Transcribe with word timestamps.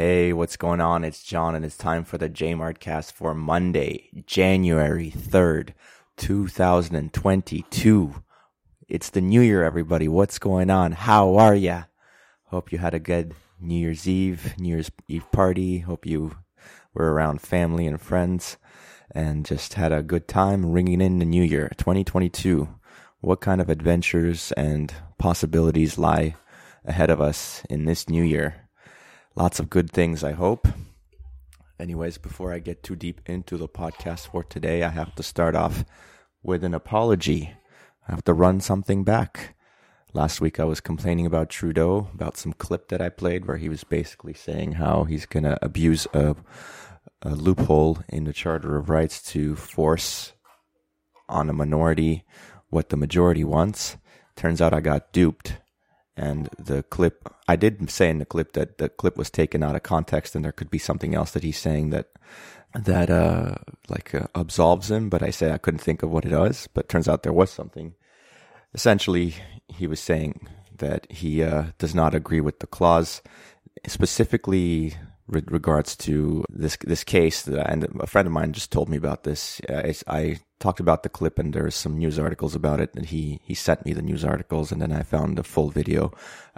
Hey, 0.00 0.32
what's 0.32 0.56
going 0.56 0.80
on? 0.80 1.02
It's 1.02 1.24
John, 1.24 1.56
and 1.56 1.64
it's 1.64 1.76
time 1.76 2.04
for 2.04 2.18
the 2.18 2.30
JMartcast 2.30 3.10
for 3.10 3.34
Monday, 3.34 4.22
January 4.26 5.10
3rd, 5.10 5.70
2022. 6.16 8.22
It's 8.88 9.10
the 9.10 9.20
new 9.20 9.40
year, 9.40 9.64
everybody. 9.64 10.06
What's 10.06 10.38
going 10.38 10.70
on? 10.70 10.92
How 10.92 11.34
are 11.34 11.56
ya? 11.56 11.86
Hope 12.44 12.70
you 12.70 12.78
had 12.78 12.94
a 12.94 13.00
good 13.00 13.34
New 13.60 13.74
Year's 13.74 14.06
Eve, 14.06 14.54
New 14.56 14.68
Year's 14.68 14.92
Eve 15.08 15.26
party. 15.32 15.80
Hope 15.80 16.06
you 16.06 16.36
were 16.94 17.12
around 17.12 17.40
family 17.40 17.84
and 17.84 18.00
friends 18.00 18.56
and 19.10 19.44
just 19.44 19.74
had 19.74 19.90
a 19.90 20.04
good 20.04 20.28
time 20.28 20.70
ringing 20.70 21.00
in 21.00 21.18
the 21.18 21.24
new 21.24 21.42
year, 21.42 21.72
2022. 21.76 22.68
What 23.20 23.40
kind 23.40 23.60
of 23.60 23.68
adventures 23.68 24.52
and 24.52 24.94
possibilities 25.18 25.98
lie 25.98 26.36
ahead 26.84 27.10
of 27.10 27.20
us 27.20 27.64
in 27.68 27.84
this 27.84 28.08
new 28.08 28.22
year? 28.22 28.67
Lots 29.38 29.60
of 29.60 29.70
good 29.70 29.92
things, 29.92 30.24
I 30.24 30.32
hope. 30.32 30.66
Anyways, 31.78 32.18
before 32.18 32.52
I 32.52 32.58
get 32.58 32.82
too 32.82 32.96
deep 32.96 33.20
into 33.24 33.56
the 33.56 33.68
podcast 33.68 34.32
for 34.32 34.42
today, 34.42 34.82
I 34.82 34.88
have 34.88 35.14
to 35.14 35.22
start 35.22 35.54
off 35.54 35.84
with 36.42 36.64
an 36.64 36.74
apology. 36.74 37.54
I 38.08 38.10
have 38.10 38.24
to 38.24 38.34
run 38.34 38.58
something 38.58 39.04
back. 39.04 39.54
Last 40.12 40.40
week 40.40 40.58
I 40.58 40.64
was 40.64 40.80
complaining 40.80 41.24
about 41.24 41.50
Trudeau, 41.50 42.08
about 42.12 42.36
some 42.36 42.52
clip 42.52 42.88
that 42.88 43.00
I 43.00 43.10
played 43.10 43.46
where 43.46 43.58
he 43.58 43.68
was 43.68 43.84
basically 43.84 44.34
saying 44.34 44.72
how 44.72 45.04
he's 45.04 45.24
going 45.24 45.44
to 45.44 45.56
abuse 45.64 46.08
a, 46.12 46.34
a 47.22 47.36
loophole 47.36 48.00
in 48.08 48.24
the 48.24 48.32
Charter 48.32 48.76
of 48.76 48.90
Rights 48.90 49.22
to 49.34 49.54
force 49.54 50.32
on 51.28 51.48
a 51.48 51.52
minority 51.52 52.24
what 52.70 52.88
the 52.88 52.96
majority 52.96 53.44
wants. 53.44 53.98
Turns 54.34 54.60
out 54.60 54.74
I 54.74 54.80
got 54.80 55.12
duped. 55.12 55.58
And 56.18 56.48
the 56.58 56.82
clip, 56.82 57.32
I 57.46 57.54
did 57.54 57.88
say 57.90 58.10
in 58.10 58.18
the 58.18 58.24
clip 58.24 58.52
that 58.54 58.78
the 58.78 58.88
clip 58.88 59.16
was 59.16 59.30
taken 59.30 59.62
out 59.62 59.76
of 59.76 59.84
context 59.84 60.34
and 60.34 60.44
there 60.44 60.52
could 60.52 60.70
be 60.70 60.78
something 60.78 61.14
else 61.14 61.30
that 61.30 61.44
he's 61.44 61.58
saying 61.58 61.90
that, 61.90 62.08
that, 62.74 63.08
uh, 63.08 63.54
like, 63.88 64.14
uh, 64.14 64.26
absolves 64.34 64.90
him. 64.90 65.08
But 65.08 65.22
I 65.22 65.30
say 65.30 65.52
I 65.52 65.58
couldn't 65.58 65.80
think 65.80 66.02
of 66.02 66.10
what 66.10 66.24
it 66.24 66.32
was. 66.32 66.68
But 66.74 66.88
turns 66.88 67.08
out 67.08 67.22
there 67.22 67.32
was 67.32 67.50
something. 67.50 67.94
Essentially, 68.74 69.34
he 69.68 69.86
was 69.86 70.00
saying 70.00 70.48
that 70.76 71.06
he, 71.10 71.42
uh, 71.42 71.66
does 71.78 71.94
not 71.94 72.14
agree 72.14 72.40
with 72.40 72.58
the 72.58 72.66
clause, 72.66 73.22
specifically 73.86 74.94
regards 75.28 75.96
to 75.96 76.44
this 76.48 76.76
this 76.82 77.04
case 77.04 77.42
that, 77.42 77.70
and 77.70 77.84
a 78.00 78.06
friend 78.06 78.26
of 78.26 78.32
mine 78.32 78.52
just 78.52 78.72
told 78.72 78.88
me 78.88 78.96
about 78.96 79.24
this. 79.24 79.60
Uh, 79.68 79.92
I 80.06 80.40
talked 80.58 80.80
about 80.80 81.02
the 81.02 81.08
clip, 81.08 81.38
and 81.38 81.52
there's 81.52 81.74
some 81.74 81.98
news 81.98 82.18
articles 82.18 82.54
about 82.54 82.80
it, 82.80 82.94
and 82.94 83.06
he 83.06 83.40
he 83.42 83.54
sent 83.54 83.84
me 83.84 83.92
the 83.92 84.02
news 84.02 84.24
articles, 84.24 84.72
and 84.72 84.80
then 84.80 84.92
I 84.92 85.02
found 85.02 85.36
the 85.36 85.44
full 85.44 85.70
video 85.70 86.12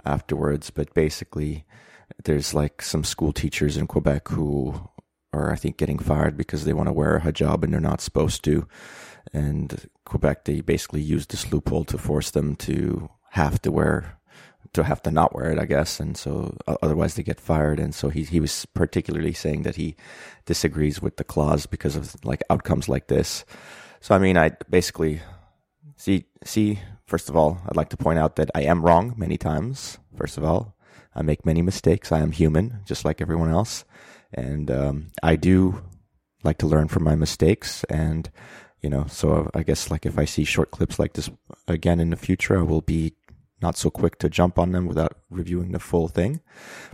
afterwards. 0.05 0.69
But 0.69 0.93
basically, 0.93 1.65
there's 2.23 2.53
like 2.53 2.81
some 2.81 3.03
school 3.03 3.33
teachers 3.33 3.77
in 3.77 3.87
Quebec 3.87 4.29
who 4.29 4.89
are, 5.33 5.51
I 5.51 5.55
think, 5.55 5.77
getting 5.77 5.99
fired 5.99 6.37
because 6.37 6.65
they 6.65 6.73
want 6.73 6.87
to 6.87 6.93
wear 6.93 7.17
a 7.17 7.21
hijab 7.21 7.63
and 7.63 7.73
they're 7.73 7.79
not 7.79 8.01
supposed 8.01 8.43
to. 8.45 8.67
And 9.33 9.89
Quebec, 10.05 10.45
they 10.45 10.61
basically 10.61 11.01
used 11.01 11.31
this 11.31 11.51
loophole 11.51 11.85
to 11.85 11.97
force 11.97 12.31
them 12.31 12.55
to 12.57 13.09
have 13.31 13.61
to 13.61 13.71
wear 13.71 14.17
to 14.73 14.83
have 14.83 15.01
to 15.03 15.11
not 15.11 15.35
wear 15.35 15.51
it, 15.51 15.59
I 15.59 15.65
guess, 15.65 15.99
and 15.99 16.15
so 16.15 16.55
otherwise 16.81 17.15
they 17.15 17.23
get 17.23 17.39
fired. 17.39 17.79
And 17.79 17.93
so 17.93 18.09
he 18.09 18.23
he 18.23 18.39
was 18.39 18.65
particularly 18.67 19.33
saying 19.33 19.63
that 19.63 19.75
he 19.75 19.95
disagrees 20.45 21.01
with 21.01 21.17
the 21.17 21.23
clause 21.23 21.65
because 21.65 21.95
of 21.95 22.15
like 22.23 22.41
outcomes 22.49 22.87
like 22.87 23.07
this. 23.07 23.45
So 23.99 24.15
I 24.15 24.19
mean, 24.19 24.37
I 24.37 24.51
basically 24.69 25.21
see 25.95 26.25
see 26.43 26.79
first 27.05 27.29
of 27.29 27.35
all, 27.35 27.59
I'd 27.67 27.75
like 27.75 27.89
to 27.89 27.97
point 27.97 28.19
out 28.19 28.37
that 28.37 28.49
I 28.55 28.61
am 28.63 28.83
wrong 28.83 29.13
many 29.17 29.37
times. 29.37 29.97
First 30.15 30.37
of 30.37 30.43
all, 30.43 30.75
I 31.13 31.21
make 31.21 31.45
many 31.45 31.61
mistakes. 31.61 32.11
I 32.11 32.19
am 32.19 32.31
human, 32.31 32.79
just 32.85 33.03
like 33.03 33.21
everyone 33.21 33.51
else, 33.51 33.83
and 34.33 34.71
um, 34.71 35.11
I 35.21 35.35
do 35.35 35.81
like 36.43 36.57
to 36.59 36.67
learn 36.67 36.87
from 36.87 37.03
my 37.03 37.15
mistakes 37.15 37.83
and 37.85 38.29
you 38.81 38.89
know 38.89 39.05
so 39.07 39.49
i 39.53 39.63
guess 39.63 39.91
like 39.91 40.05
if 40.05 40.17
i 40.17 40.25
see 40.25 40.43
short 40.43 40.71
clips 40.71 40.97
like 40.99 41.13
this 41.13 41.29
again 41.67 41.99
in 41.99 42.09
the 42.09 42.15
future 42.15 42.57
i 42.57 42.63
will 42.63 42.81
be 42.81 43.13
not 43.61 43.77
so 43.77 43.89
quick 43.89 44.17
to 44.19 44.29
jump 44.29 44.57
on 44.57 44.71
them 44.71 44.87
without 44.87 45.17
reviewing 45.29 45.71
the 45.71 45.79
full 45.79 46.07
thing. 46.07 46.41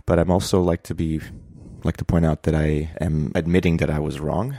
But 0.06 0.18
I'm 0.18 0.30
also 0.30 0.60
like 0.60 0.82
to 0.84 0.94
be 0.94 1.20
like 1.84 1.96
to 1.98 2.04
point 2.04 2.26
out 2.26 2.42
that 2.42 2.54
I 2.54 2.90
am 3.00 3.32
admitting 3.34 3.78
that 3.78 3.90
I 3.90 3.98
was 3.98 4.20
wrong. 4.20 4.56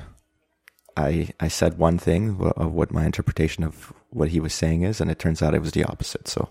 I 0.97 1.29
I 1.39 1.47
said 1.47 1.77
one 1.77 1.97
thing 1.97 2.39
of 2.55 2.73
what 2.73 2.91
my 2.91 3.05
interpretation 3.05 3.63
of 3.63 3.93
what 4.09 4.29
he 4.29 4.39
was 4.39 4.53
saying 4.53 4.83
is, 4.83 4.99
and 4.99 5.11
it 5.11 5.19
turns 5.19 5.41
out 5.41 5.53
it 5.53 5.61
was 5.61 5.71
the 5.71 5.85
opposite. 5.85 6.27
So 6.27 6.49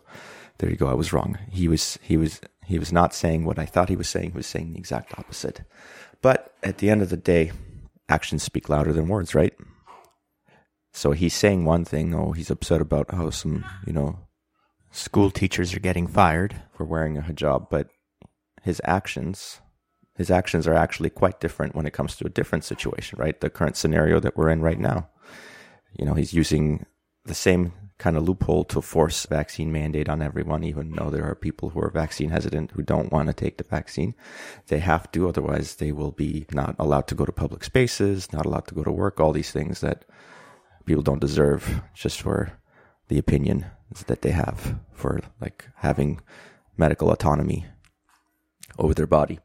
there 0.58 0.70
you 0.70 0.76
go. 0.76 0.88
I 0.88 0.94
was 0.94 1.12
wrong. 1.12 1.38
He 1.50 1.69
was 1.69 1.98
he 2.02 2.16
was 2.16 2.40
he 2.64 2.78
was 2.78 2.92
not 2.92 3.14
saying 3.14 3.44
what 3.44 3.58
I 3.58 3.66
thought 3.66 3.88
he 3.88 3.96
was 3.96 4.08
saying. 4.08 4.32
He 4.32 4.36
was 4.36 4.46
saying 4.46 4.72
the 4.72 4.78
exact 4.78 5.19
opposite. 5.19 5.62
But 6.20 6.54
at 6.62 6.78
the 6.78 6.90
end 6.90 7.02
of 7.02 7.10
the 7.10 7.16
day, 7.16 7.52
actions 8.08 8.42
speak 8.42 8.69
louder 8.69 8.92
than 8.92 9.08
words, 9.08 9.34
right? 9.34 9.54
So 10.92 11.12
he's 11.12 11.34
saying 11.34 11.64
one 11.64 11.84
thing. 11.84 12.14
Oh, 12.14 12.32
he's 12.32 12.50
upset 12.50 12.80
about 12.80 13.14
how 13.14 13.30
some 13.30 13.64
you 13.86 13.92
know 13.92 14.19
school 14.91 15.31
teachers 15.31 15.75
are 15.75 15.81
getting 15.81 16.06
fired 16.06 16.62
for 16.72 16.84
wearing 16.84 17.16
a 17.16 17.22
hijab, 17.22 17.69
but 17.71 17.88
his 18.62 18.81
actions 18.84 19.60
his 20.19 20.32
actions 20.32 20.66
are 20.66 20.75
actually 20.75 21.10
quite 21.10 21.38
different 21.38 21.76
when 21.76 21.87
it 21.87 21.93
comes 21.93 22.16
to 22.16 22.26
a 22.26 22.31
different 22.31 22.65
situation, 22.65 23.21
right? 23.21 23.41
The 23.41 23.49
current 23.49 23.76
scenario 23.76 24.19
that 24.19 24.37
we're 24.37 24.50
in 24.50 24.60
right 24.60 24.78
now. 24.78 25.09
You 25.97 26.04
know, 26.04 26.15
he's 26.15 26.34
using 26.34 26.84
the 27.25 27.37
same 27.37 27.72
kind 27.99 28.16
of 28.16 28.25
loophole 28.25 28.65
to 28.65 28.82
force 28.82 29.26
vaccine 29.26 29.71
mandate 29.71 30.09
on 30.09 30.21
everyone, 30.21 30.65
even 30.65 30.91
though 30.91 31.09
there 31.09 31.25
are 31.25 31.37
people 31.37 31.70
who 31.70 31.81
are 31.81 31.91
vaccine 31.91 32.31
hesitant 32.31 32.72
who 32.72 32.82
don't 32.82 33.12
want 33.12 33.28
to 33.28 33.32
take 33.32 33.59
the 33.59 33.65
vaccine. 33.65 34.12
They 34.66 34.81
have 34.81 35.10
to, 35.12 35.28
otherwise 35.28 35.76
they 35.76 35.93
will 35.93 36.12
be 36.12 36.47
not 36.53 36.75
allowed 36.81 37.06
to 37.09 37.15
go 37.15 37.25
to 37.25 37.32
public 37.32 37.62
spaces, 37.62 38.32
not 38.32 38.44
allowed 38.44 38.66
to 38.69 38.75
go 38.75 38.82
to 38.82 38.91
work, 38.91 39.20
all 39.20 39.32
these 39.32 39.53
things 39.53 39.81
that 39.82 40.05
people 40.84 41.03
don't 41.03 41.20
deserve 41.20 41.81
just 41.94 42.20
for 42.20 42.59
the 43.08 43.19
opinion 43.19 43.66
that 44.06 44.22
they 44.22 44.30
have 44.30 44.78
for 44.92 45.20
like 45.41 45.69
having 45.76 46.20
medical 46.76 47.10
autonomy 47.10 47.66
over 48.78 48.94
their 48.94 49.06
body. 49.06 49.41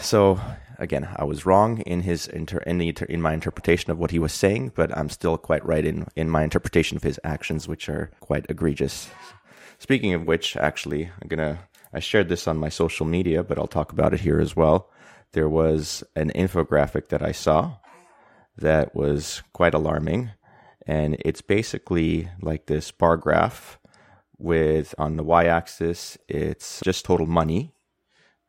So 0.00 0.40
again, 0.78 1.08
I 1.16 1.24
was 1.24 1.46
wrong 1.46 1.80
in 1.80 2.02
his 2.02 2.26
inter- 2.26 2.62
in 2.66 2.78
the 2.78 2.94
in 3.08 3.20
my 3.20 3.32
interpretation 3.32 3.90
of 3.90 3.98
what 3.98 4.10
he 4.10 4.18
was 4.18 4.32
saying, 4.32 4.72
but 4.74 4.96
I'm 4.96 5.08
still 5.08 5.36
quite 5.36 5.64
right 5.66 5.84
in 5.84 6.06
in 6.14 6.30
my 6.30 6.44
interpretation 6.44 6.96
of 6.96 7.02
his 7.02 7.20
actions, 7.24 7.66
which 7.66 7.88
are 7.88 8.10
quite 8.20 8.46
egregious. 8.48 9.10
Speaking 9.78 10.14
of 10.14 10.26
which, 10.26 10.56
actually, 10.56 11.10
I'm 11.20 11.28
gonna 11.28 11.58
I 11.92 12.00
shared 12.00 12.28
this 12.28 12.46
on 12.46 12.58
my 12.58 12.68
social 12.68 13.06
media, 13.06 13.42
but 13.42 13.58
I'll 13.58 13.66
talk 13.66 13.92
about 13.92 14.14
it 14.14 14.20
here 14.20 14.40
as 14.40 14.54
well. 14.54 14.90
There 15.32 15.48
was 15.48 16.04
an 16.14 16.30
infographic 16.34 17.08
that 17.08 17.22
I 17.22 17.32
saw 17.32 17.76
that 18.56 18.94
was 18.94 19.42
quite 19.52 19.74
alarming 19.74 20.30
and 20.88 21.16
it's 21.20 21.42
basically 21.42 22.30
like 22.40 22.66
this 22.66 22.90
bar 22.90 23.16
graph 23.16 23.78
with 24.38 24.94
on 24.98 25.16
the 25.16 25.22
y-axis 25.22 26.16
it's 26.28 26.80
just 26.82 27.04
total 27.04 27.26
money, 27.26 27.74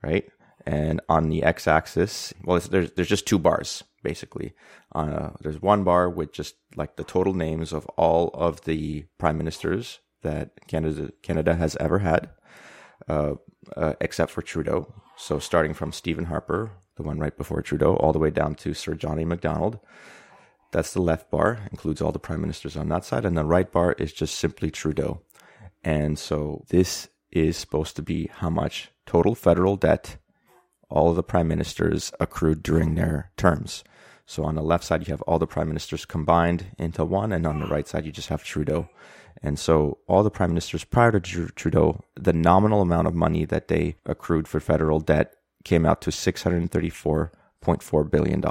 right? 0.01 0.25
And 0.65 1.01
on 1.09 1.29
the 1.29 1.43
x-axis, 1.43 2.33
well, 2.43 2.59
there's 2.59 2.91
there's 2.93 3.09
just 3.09 3.27
two 3.27 3.39
bars 3.39 3.83
basically. 4.03 4.53
Uh, 4.95 5.31
there's 5.41 5.61
one 5.61 5.83
bar 5.83 6.09
with 6.09 6.31
just 6.31 6.55
like 6.75 6.95
the 6.95 7.03
total 7.03 7.33
names 7.33 7.73
of 7.73 7.85
all 7.97 8.29
of 8.33 8.61
the 8.61 9.05
prime 9.17 9.37
ministers 9.37 9.99
that 10.21 10.51
Canada 10.67 11.11
Canada 11.21 11.55
has 11.55 11.75
ever 11.77 11.99
had, 11.99 12.29
uh, 13.07 13.35
uh, 13.75 13.93
except 13.99 14.31
for 14.31 14.41
Trudeau. 14.41 14.93
So 15.17 15.39
starting 15.39 15.73
from 15.73 15.91
Stephen 15.91 16.25
Harper, 16.25 16.71
the 16.95 17.03
one 17.03 17.19
right 17.19 17.35
before 17.35 17.61
Trudeau, 17.61 17.95
all 17.95 18.13
the 18.13 18.19
way 18.19 18.29
down 18.29 18.55
to 18.55 18.73
Sir 18.73 18.93
John 18.95 19.19
A. 19.19 19.25
Macdonald. 19.25 19.79
That's 20.71 20.93
the 20.93 21.01
left 21.01 21.31
bar, 21.31 21.59
includes 21.71 22.01
all 22.01 22.11
the 22.11 22.19
prime 22.19 22.41
ministers 22.41 22.77
on 22.77 22.89
that 22.89 23.05
side. 23.05 23.25
And 23.25 23.37
the 23.37 23.43
right 23.43 23.71
bar 23.71 23.93
is 23.93 24.13
just 24.13 24.35
simply 24.35 24.69
Trudeau. 24.69 25.21
And 25.83 26.19
so 26.19 26.65
this 26.69 27.09
is 27.31 27.57
supposed 27.57 27.95
to 27.95 28.01
be 28.01 28.29
how 28.31 28.49
much 28.49 28.91
total 29.05 29.35
federal 29.35 29.75
debt 29.75 30.17
all 30.89 31.13
the 31.13 31.23
prime 31.23 31.47
ministers 31.47 32.11
accrued 32.19 32.63
during 32.63 32.95
their 32.95 33.31
terms. 33.37 33.83
So 34.25 34.43
on 34.43 34.55
the 34.55 34.61
left 34.61 34.83
side, 34.83 35.07
you 35.07 35.11
have 35.11 35.21
all 35.23 35.39
the 35.39 35.47
prime 35.47 35.67
ministers 35.67 36.05
combined 36.05 36.67
into 36.77 37.03
one, 37.03 37.31
and 37.31 37.47
on 37.47 37.59
the 37.59 37.67
right 37.67 37.87
side, 37.87 38.05
you 38.05 38.11
just 38.11 38.29
have 38.29 38.43
Trudeau. 38.43 38.89
And 39.41 39.57
so 39.57 39.99
all 40.07 40.23
the 40.23 40.29
prime 40.29 40.51
ministers 40.51 40.83
prior 40.83 41.11
to 41.11 41.47
Trudeau, 41.49 42.03
the 42.15 42.33
nominal 42.33 42.81
amount 42.81 43.07
of 43.07 43.15
money 43.15 43.45
that 43.45 43.69
they 43.69 43.95
accrued 44.05 44.47
for 44.47 44.59
federal 44.59 44.99
debt 44.99 45.33
came 45.63 45.85
out 45.85 46.01
to 46.01 46.11
$634.4 46.11 48.11
billion. 48.11 48.43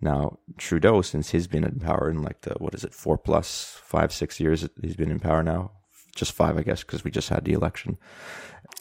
Now, 0.00 0.38
Trudeau, 0.58 1.02
since 1.02 1.30
he's 1.30 1.46
been 1.46 1.64
in 1.64 1.80
power 1.80 2.10
in 2.10 2.22
like 2.22 2.42
the, 2.42 2.54
what 2.58 2.74
is 2.74 2.84
it, 2.84 2.94
four 2.94 3.16
plus 3.16 3.78
five, 3.82 4.12
six 4.12 4.38
years, 4.38 4.68
he's 4.80 4.96
been 4.96 5.10
in 5.10 5.20
power 5.20 5.42
now. 5.42 5.72
Just 6.14 6.32
five, 6.32 6.56
I 6.56 6.62
guess, 6.62 6.82
because 6.84 7.04
we 7.04 7.10
just 7.10 7.28
had 7.28 7.44
the 7.44 7.54
election, 7.54 7.98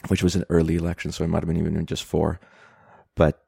which 0.08 0.22
was 0.22 0.36
an 0.36 0.46
early 0.50 0.76
election, 0.76 1.12
so 1.12 1.24
it 1.24 1.28
might 1.28 1.42
have 1.42 1.48
been 1.48 1.58
even 1.58 1.86
just 1.86 2.04
four. 2.04 2.40
But 3.16 3.44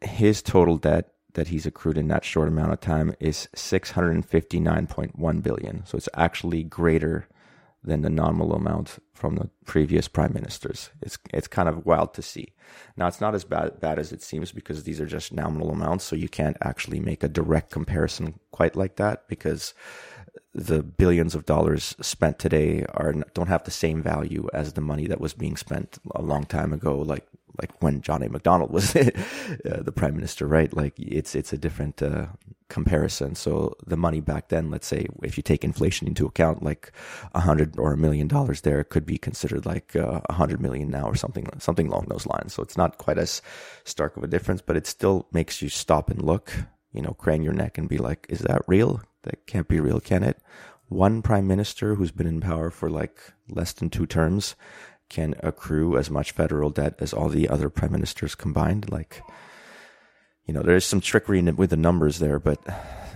his 0.00 0.42
total 0.42 0.76
debt 0.76 1.12
that 1.34 1.48
he's 1.48 1.66
accrued 1.66 1.98
in 1.98 2.08
that 2.08 2.24
short 2.24 2.48
amount 2.48 2.72
of 2.72 2.80
time 2.80 3.14
is 3.20 3.48
659.1 3.54 5.42
billion. 5.42 5.86
So 5.86 5.96
it's 5.96 6.08
actually 6.14 6.64
greater 6.64 7.28
than 7.88 8.02
the 8.02 8.10
nominal 8.10 8.54
amount 8.54 8.98
from 9.14 9.36
the 9.36 9.50
previous 9.64 10.06
prime 10.08 10.32
ministers. 10.32 10.90
It's 11.02 11.18
it's 11.32 11.48
kind 11.48 11.68
of 11.68 11.84
wild 11.84 12.14
to 12.14 12.22
see. 12.22 12.52
Now 12.96 13.08
it's 13.08 13.20
not 13.20 13.34
as 13.34 13.44
bad 13.44 13.80
bad 13.80 13.98
as 13.98 14.12
it 14.12 14.22
seems 14.22 14.52
because 14.52 14.84
these 14.84 15.00
are 15.00 15.06
just 15.06 15.32
nominal 15.32 15.70
amounts, 15.70 16.04
so 16.04 16.14
you 16.14 16.28
can't 16.28 16.56
actually 16.62 17.00
make 17.00 17.22
a 17.22 17.28
direct 17.28 17.70
comparison 17.70 18.38
quite 18.52 18.76
like 18.76 18.96
that 18.96 19.26
because 19.28 19.74
the 20.58 20.82
billions 20.82 21.34
of 21.34 21.46
dollars 21.46 21.94
spent 22.00 22.38
today 22.38 22.84
are 22.94 23.14
don't 23.34 23.48
have 23.48 23.64
the 23.64 23.70
same 23.70 24.02
value 24.02 24.48
as 24.52 24.72
the 24.72 24.80
money 24.80 25.06
that 25.06 25.20
was 25.20 25.32
being 25.34 25.56
spent 25.56 25.98
a 26.14 26.22
long 26.22 26.44
time 26.44 26.72
ago, 26.72 26.98
like 26.98 27.26
like 27.60 27.82
when 27.82 28.00
John 28.02 28.22
A. 28.22 28.28
Macdonald 28.28 28.70
was 28.70 28.94
uh, 28.96 29.10
the 29.62 29.92
prime 29.92 30.14
minister, 30.14 30.46
right? 30.46 30.74
Like 30.74 30.94
it's 30.98 31.34
it's 31.34 31.52
a 31.52 31.58
different 31.58 32.02
uh, 32.02 32.26
comparison. 32.68 33.34
So 33.34 33.76
the 33.86 33.96
money 33.96 34.20
back 34.20 34.48
then, 34.48 34.70
let's 34.70 34.86
say, 34.86 35.06
if 35.22 35.36
you 35.36 35.42
take 35.42 35.64
inflation 35.64 36.06
into 36.06 36.26
account, 36.26 36.62
like 36.62 36.92
a 37.34 37.40
hundred 37.40 37.78
or 37.78 37.92
a 37.92 37.96
million 37.96 38.28
dollars 38.28 38.62
there 38.62 38.82
could 38.84 39.06
be 39.06 39.18
considered 39.18 39.64
like 39.64 39.94
uh, 39.96 40.20
a 40.28 40.32
uh, 40.32 40.34
hundred 40.34 40.60
million 40.60 40.90
now 40.90 41.06
or 41.06 41.14
something 41.14 41.48
something 41.58 41.88
along 41.88 42.06
those 42.08 42.26
lines. 42.26 42.52
So 42.54 42.62
it's 42.62 42.76
not 42.76 42.98
quite 42.98 43.18
as 43.18 43.42
stark 43.84 44.16
of 44.16 44.24
a 44.24 44.28
difference, 44.28 44.60
but 44.60 44.76
it 44.76 44.86
still 44.86 45.26
makes 45.32 45.62
you 45.62 45.68
stop 45.68 46.10
and 46.10 46.22
look, 46.22 46.52
you 46.92 47.02
know, 47.02 47.12
crane 47.12 47.42
your 47.42 47.52
neck 47.52 47.78
and 47.78 47.88
be 47.88 47.98
like, 47.98 48.26
is 48.28 48.40
that 48.40 48.62
real? 48.66 49.02
That 49.24 49.46
can't 49.46 49.68
be 49.68 49.80
real, 49.80 50.00
can 50.00 50.22
it? 50.22 50.38
One 50.88 51.22
prime 51.22 51.46
minister 51.46 51.94
who's 51.94 52.10
been 52.10 52.26
in 52.26 52.40
power 52.40 52.70
for 52.70 52.88
like 52.88 53.18
less 53.48 53.72
than 53.72 53.90
two 53.90 54.06
terms 54.06 54.54
can 55.08 55.34
accrue 55.42 55.96
as 55.96 56.10
much 56.10 56.32
federal 56.32 56.70
debt 56.70 56.94
as 56.98 57.12
all 57.12 57.28
the 57.28 57.48
other 57.48 57.70
prime 57.70 57.92
ministers 57.92 58.34
combined. 58.34 58.90
Like, 58.90 59.22
you 60.46 60.54
know, 60.54 60.62
there's 60.62 60.84
some 60.84 61.00
trickery 61.00 61.42
with 61.42 61.70
the 61.70 61.76
numbers 61.76 62.18
there, 62.18 62.38
but 62.38 62.58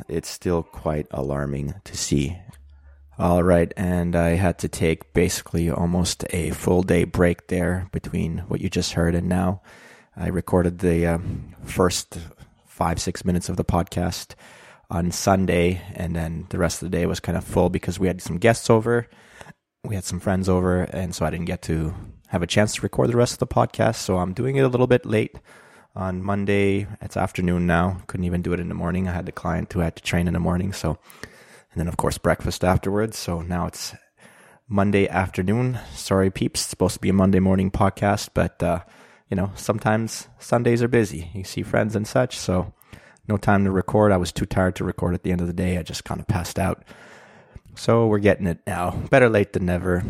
it's 0.09 0.29
still 0.29 0.63
quite 0.63 1.07
alarming 1.11 1.75
to 1.85 1.97
see. 1.97 2.39
All 3.19 3.43
right, 3.43 3.73
and 3.77 4.17
I 4.17 4.31
had 4.31 4.59
to 4.61 4.69
take 4.69 5.13
basically 5.13 5.71
almost 5.71 6.25
a 6.31 6.51
full 6.51 6.83
day 6.83 7.05
break 7.05 7.49
there 7.49 7.89
between 7.93 8.39
what 8.49 8.61
you 8.61 8.71
just 8.71 8.95
heard 8.95 9.15
and 9.15 9.29
now. 9.29 9.61
I 10.17 10.29
recorded 10.29 10.79
the 10.79 11.07
um, 11.07 11.55
first 11.63 12.19
five, 12.83 13.01
six 13.01 13.25
minutes 13.25 13.49
of 13.49 13.57
the 13.57 13.65
podcast 13.65 14.35
on 14.91 15.11
Sunday, 15.11 15.81
and 15.95 16.17
then 16.17 16.47
the 16.51 16.59
rest 16.59 16.83
of 16.83 16.91
the 16.91 16.97
day 16.97 17.07
was 17.07 17.21
kind 17.21 17.39
of 17.39 17.45
full 17.45 17.71
because 17.71 17.99
we 17.99 18.09
had 18.09 18.21
some 18.21 18.39
guests 18.39 18.69
over 18.69 19.09
we 19.85 19.95
had 19.95 20.05
some 20.05 20.21
friends 20.21 20.49
over, 20.49 20.83
and 20.83 21.15
so 21.15 21.27
I 21.27 21.31
didn't 21.31 21.47
get 21.47 21.63
to 21.63 21.95
have 22.29 22.43
a 22.43 22.47
chance 22.47 22.77
to 22.77 22.83
record 22.83 23.11
the 23.11 23.17
rest 23.17 23.33
of 23.35 23.39
the 23.41 23.47
podcast. 23.47 23.97
So 23.97 24.19
I'm 24.19 24.33
doing 24.33 24.57
it 24.57 24.63
a 24.63 24.69
little 24.69 24.87
bit 24.87 25.05
late 25.05 25.39
on 25.97 26.23
Monday. 26.23 26.87
It's 27.01 27.17
afternoon 27.17 27.67
now. 27.67 28.03
Couldn't 28.07 28.25
even 28.25 28.43
do 28.43 28.53
it 28.53 28.61
in 28.61 28.69
the 28.69 28.75
morning. 28.75 29.09
I 29.09 29.13
had 29.13 29.27
the 29.27 29.33
client 29.33 29.73
who 29.73 29.81
had 29.81 29.97
to 29.97 30.03
train 30.03 30.29
in 30.29 30.35
the 30.35 30.41
morning. 30.41 30.73
So, 30.73 30.99
and 31.73 31.81
then 31.81 31.89
of 31.89 31.97
course 31.97 32.17
breakfast 32.17 32.65
afterwards. 32.65 33.19
So 33.19 33.43
now 33.43 33.67
it's 33.67 33.95
Monday 34.69 35.09
afternoon. 35.09 35.79
Sorry, 35.95 36.31
peeps. 36.31 36.63
It's 36.63 36.71
supposed 36.71 36.95
to 36.95 37.01
be 37.01 37.09
a 37.09 37.15
Monday 37.15 37.41
morning 37.41 37.71
podcast, 37.71 38.31
but 38.35 38.63
uh, 38.63 38.81
you 39.33 39.37
know 39.37 39.51
sometimes 39.55 40.29
Sundays 40.39 40.83
are 40.83 40.89
busy. 40.89 41.31
You 41.33 41.43
see 41.43 41.63
friends 41.63 41.97
and 41.97 42.07
such. 42.07 42.37
So 42.37 42.75
no 43.27 43.39
time 43.39 43.65
to 43.65 43.71
record. 43.71 44.13
I 44.13 44.19
was 44.19 44.31
too 44.31 44.45
tired 44.45 44.77
to 44.77 44.85
record 44.85 45.15
at 45.15 45.23
the 45.23 45.33
end 45.33 45.41
of 45.41 45.47
the 45.47 45.55
day. 45.55 45.79
I 45.79 45.83
just 45.83 46.05
kind 46.05 46.21
of 46.21 46.27
passed 46.29 46.59
out. 46.59 46.85
So 47.75 48.07
we're 48.09 48.19
getting 48.19 48.47
it 48.47 48.59
now. 48.67 48.91
Better 49.09 49.31
late 49.31 49.55
than 49.55 49.65
never. 49.65 50.05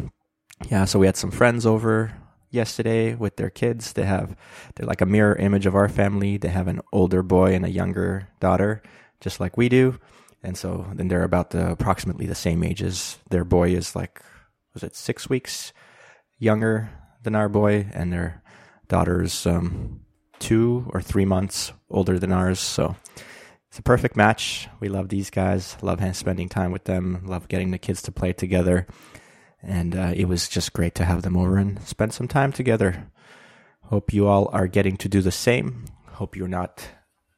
Yeah, 0.68 0.86
so 0.86 0.98
we 0.98 1.06
had 1.06 1.16
some 1.16 1.30
friends 1.30 1.64
over 1.64 2.12
yesterday 2.50 3.14
with 3.14 3.36
their 3.36 3.48
kids. 3.48 3.92
They 3.92 4.02
have 4.02 4.34
they're 4.74 4.88
like 4.88 5.00
a 5.00 5.06
mirror 5.06 5.36
image 5.36 5.66
of 5.66 5.76
our 5.76 5.88
family. 5.88 6.36
They 6.36 6.48
have 6.48 6.66
an 6.66 6.80
older 6.92 7.22
boy 7.22 7.54
and 7.54 7.64
a 7.64 7.70
younger 7.70 8.26
daughter, 8.40 8.82
just 9.20 9.38
like 9.38 9.56
we 9.56 9.68
do. 9.68 10.00
And 10.42 10.56
so 10.56 10.88
then 10.94 11.06
they're 11.06 11.22
about 11.22 11.50
the 11.50 11.70
approximately 11.70 12.26
the 12.26 12.34
same 12.34 12.64
ages. 12.64 13.18
Their 13.30 13.44
boy 13.44 13.70
is 13.70 13.94
like 13.94 14.20
was 14.74 14.82
it 14.82 14.96
six 14.96 15.28
weeks 15.28 15.72
younger 16.40 16.90
than 17.22 17.36
our 17.36 17.48
boy, 17.48 17.86
and 17.94 18.12
their 18.12 18.41
daughter's 18.92 19.46
um, 19.46 20.00
two 20.38 20.84
or 20.92 21.00
three 21.00 21.24
months 21.24 21.72
older 21.88 22.18
than 22.18 22.30
ours. 22.30 22.60
So 22.60 22.94
it's 23.68 23.78
a 23.78 23.82
perfect 23.82 24.16
match. 24.16 24.68
We 24.80 24.90
love 24.90 25.08
these 25.08 25.30
guys. 25.30 25.78
Love 25.80 25.98
spending 26.14 26.50
time 26.50 26.72
with 26.72 26.84
them. 26.84 27.22
Love 27.24 27.48
getting 27.48 27.70
the 27.70 27.78
kids 27.78 28.02
to 28.02 28.12
play 28.12 28.34
together. 28.34 28.86
And 29.62 29.96
uh, 29.96 30.12
it 30.14 30.26
was 30.26 30.46
just 30.46 30.74
great 30.74 30.94
to 30.96 31.06
have 31.06 31.22
them 31.22 31.38
over 31.38 31.56
and 31.56 31.80
spend 31.82 32.12
some 32.12 32.28
time 32.28 32.52
together. 32.52 33.10
Hope 33.84 34.12
you 34.12 34.26
all 34.26 34.50
are 34.52 34.66
getting 34.66 34.98
to 34.98 35.08
do 35.08 35.22
the 35.22 35.32
same. 35.32 35.86
Hope 36.18 36.36
you're 36.36 36.46
not 36.46 36.86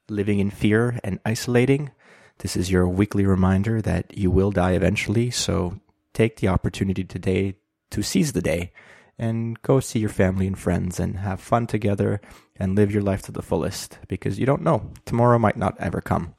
living 0.09 0.41
in 0.41 0.51
fear 0.51 0.99
and 1.05 1.21
isolating. 1.25 1.93
This 2.39 2.56
is 2.56 2.69
your 2.69 2.89
weekly 2.89 3.25
reminder 3.25 3.81
that 3.81 4.19
you 4.19 4.29
will 4.29 4.51
die 4.51 4.73
eventually. 4.73 5.31
So 5.31 5.79
take 6.15 6.39
the 6.39 6.49
opportunity 6.49 7.05
today 7.05 7.55
to 7.93 8.03
seize 8.03 8.33
the 8.33 8.43
day 8.43 8.73
and 9.19 9.61
go 9.62 9.81
see 9.81 9.99
your 9.99 10.08
family 10.08 10.46
and 10.46 10.58
friends 10.58 10.99
and 10.99 11.19
have 11.19 11.40
fun 11.40 11.66
together 11.66 12.20
and 12.56 12.75
live 12.75 12.93
your 12.93 13.02
life 13.02 13.22
to 13.22 13.32
the 13.32 13.43
fullest 13.43 13.99
because 14.08 14.38
you 14.38 14.46
don't 14.46 14.62
know. 14.62 14.90
Tomorrow 15.05 15.38
might 15.38 15.56
not 15.56 15.76
ever 15.78 16.00
come. 16.00 16.34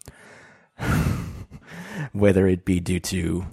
whether 2.14 2.48
it 2.48 2.66
be 2.66 2.80
due 2.80 3.00
to 3.00 3.46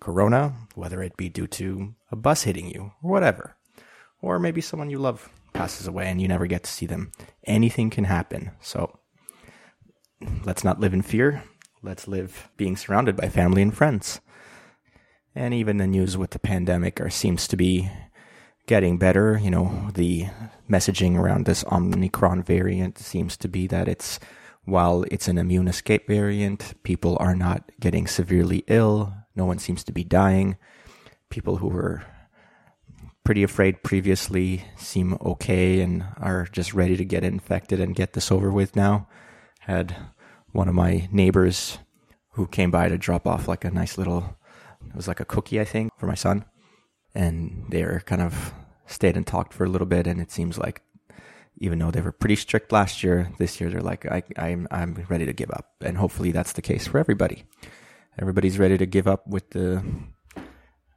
corona, 0.00 0.54
whether 0.74 1.02
it 1.02 1.16
be 1.16 1.28
due 1.28 1.46
to 1.46 1.94
a 2.10 2.16
bus 2.16 2.42
hitting 2.42 2.70
you, 2.70 2.92
or 3.02 3.10
whatever. 3.10 3.56
Or 4.20 4.38
maybe 4.38 4.60
someone 4.60 4.90
you 4.90 4.98
love 4.98 5.28
passes 5.52 5.86
away 5.86 6.06
and 6.08 6.20
you 6.20 6.28
never 6.28 6.46
get 6.46 6.64
to 6.64 6.70
see 6.70 6.86
them. 6.86 7.12
Anything 7.44 7.90
can 7.90 8.04
happen. 8.04 8.52
So 8.60 8.98
let's 10.44 10.64
not 10.64 10.80
live 10.80 10.94
in 10.94 11.02
fear. 11.02 11.42
Let's 11.82 12.08
live 12.08 12.50
being 12.56 12.76
surrounded 12.76 13.16
by 13.16 13.28
family 13.28 13.62
and 13.62 13.74
friends. 13.74 14.20
And 15.34 15.52
even 15.52 15.76
the 15.76 15.86
news 15.86 16.16
with 16.16 16.30
the 16.30 16.38
pandemic 16.38 17.00
seems 17.10 17.46
to 17.48 17.56
be 17.56 17.90
getting 18.66 18.98
better. 18.98 19.38
You 19.42 19.50
know, 19.50 19.90
the 19.94 20.26
messaging 20.68 21.16
around 21.16 21.46
this 21.46 21.64
Omicron 21.70 22.42
variant 22.42 22.98
seems 22.98 23.36
to 23.38 23.48
be 23.48 23.66
that 23.68 23.88
it's 23.88 24.18
while 24.64 25.04
it's 25.10 25.28
an 25.28 25.38
immune 25.38 25.68
escape 25.68 26.08
variant, 26.08 26.74
people 26.82 27.16
are 27.20 27.36
not 27.36 27.70
getting 27.78 28.06
severely 28.08 28.64
ill. 28.66 29.14
No 29.36 29.44
one 29.44 29.58
seems 29.58 29.84
to 29.84 29.92
be 29.92 30.02
dying. 30.02 30.56
People 31.30 31.58
who 31.58 31.68
were 31.68 32.04
pretty 33.22 33.44
afraid 33.44 33.82
previously 33.84 34.64
seem 34.76 35.16
okay 35.20 35.80
and 35.80 36.04
are 36.18 36.48
just 36.50 36.74
ready 36.74 36.96
to 36.96 37.04
get 37.04 37.24
infected 37.24 37.80
and 37.80 37.94
get 37.94 38.12
this 38.12 38.32
over 38.32 38.50
with 38.50 38.74
now. 38.74 39.06
Had 39.60 39.94
one 40.50 40.68
of 40.68 40.74
my 40.74 41.08
neighbors 41.12 41.78
who 42.32 42.46
came 42.48 42.72
by 42.72 42.88
to 42.88 42.98
drop 42.98 43.26
off 43.26 43.46
like 43.46 43.64
a 43.64 43.70
nice 43.70 43.96
little, 43.96 44.36
it 44.88 44.96
was 44.96 45.06
like 45.06 45.20
a 45.20 45.24
cookie, 45.24 45.60
I 45.60 45.64
think, 45.64 45.92
for 45.96 46.06
my 46.06 46.14
son 46.14 46.44
and 47.16 47.64
they're 47.70 48.02
kind 48.04 48.20
of 48.20 48.52
stayed 48.86 49.16
and 49.16 49.26
talked 49.26 49.54
for 49.54 49.64
a 49.64 49.68
little 49.68 49.86
bit. 49.86 50.06
And 50.06 50.20
it 50.20 50.30
seems 50.30 50.58
like 50.58 50.82
even 51.58 51.78
though 51.78 51.90
they 51.90 52.02
were 52.02 52.12
pretty 52.12 52.36
strict 52.36 52.70
last 52.70 53.02
year, 53.02 53.32
this 53.38 53.60
year 53.60 53.70
they're 53.70 53.80
like, 53.80 54.04
I, 54.06 54.22
I'm, 54.36 54.68
I'm 54.70 55.06
ready 55.08 55.24
to 55.24 55.32
give 55.32 55.50
up. 55.50 55.74
And 55.80 55.96
hopefully 55.96 56.30
that's 56.30 56.52
the 56.52 56.62
case 56.62 56.86
for 56.86 56.98
everybody. 56.98 57.44
Everybody's 58.18 58.58
ready 58.58 58.76
to 58.76 58.86
give 58.86 59.08
up 59.08 59.26
with 59.26 59.50
the 59.50 59.82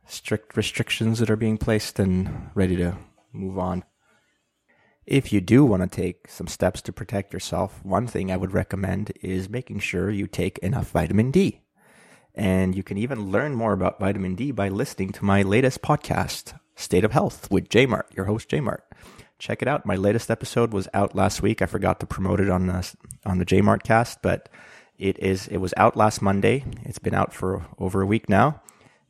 strict 0.05 0.58
restrictions 0.58 1.20
that 1.20 1.29
are 1.29 1.38
being 1.38 1.58
placed 1.58 2.00
and 2.00 2.50
ready 2.53 2.75
to 2.75 2.98
move 3.32 3.58
on. 3.58 3.84
If 5.05 5.32
you 5.34 5.41
do 5.41 5.65
want 5.65 5.82
to 5.82 5.89
take 5.89 6.27
some 6.27 6.48
steps 6.48 6.82
to 6.84 6.93
protect 6.93 7.34
yourself, 7.34 7.84
one 7.84 8.08
thing 8.08 8.32
I 8.32 8.38
would 8.38 8.53
recommend 8.53 9.12
is 9.22 9.50
making 9.50 9.79
sure 9.79 10.12
you 10.12 10.27
take 10.27 10.58
enough 10.60 10.91
vitamin 10.91 11.32
D. 11.32 11.62
And 12.39 12.74
you 12.74 12.84
can 12.84 12.98
even 12.98 13.31
learn 13.31 13.53
more 13.53 13.74
about 13.74 14.00
vitamin 14.00 14.36
D 14.36 14.51
by 14.51 14.69
listening 14.69 15.12
to 15.12 15.25
my 15.25 15.41
latest 15.41 15.81
podcast, 15.81 16.58
State 16.77 17.03
of 17.03 17.12
Health, 17.12 17.51
with 17.51 17.67
J 17.67 17.86
Mart, 17.86 18.08
your 18.15 18.27
host 18.27 18.48
J 18.48 18.62
Mart. 18.62 18.86
Check 19.39 19.62
it 19.62 19.67
out. 19.67 19.86
My 19.86 19.98
latest 19.98 20.31
episode 20.31 20.72
was 20.72 20.88
out 20.93 21.13
last 21.13 21.41
week. 21.41 21.62
I 21.62 21.65
forgot 21.65 22.00
to 22.00 22.05
promote 22.05 22.39
it 22.39 22.50
on 22.50 22.67
the 22.67 22.96
on 23.25 23.39
the 23.39 23.46
J 23.46 23.60
Mart 23.60 23.84
cast, 23.84 24.22
but 24.22 24.48
it 24.98 25.19
is 25.19 25.50
it 25.50 25.58
was 25.58 25.74
out 25.75 25.98
last 25.98 26.22
Monday. 26.22 26.63
It's 26.84 26.98
been 26.98 27.13
out 27.13 27.34
for 27.34 27.65
over 27.77 28.01
a 28.01 28.05
week 28.08 28.29
now, 28.29 28.62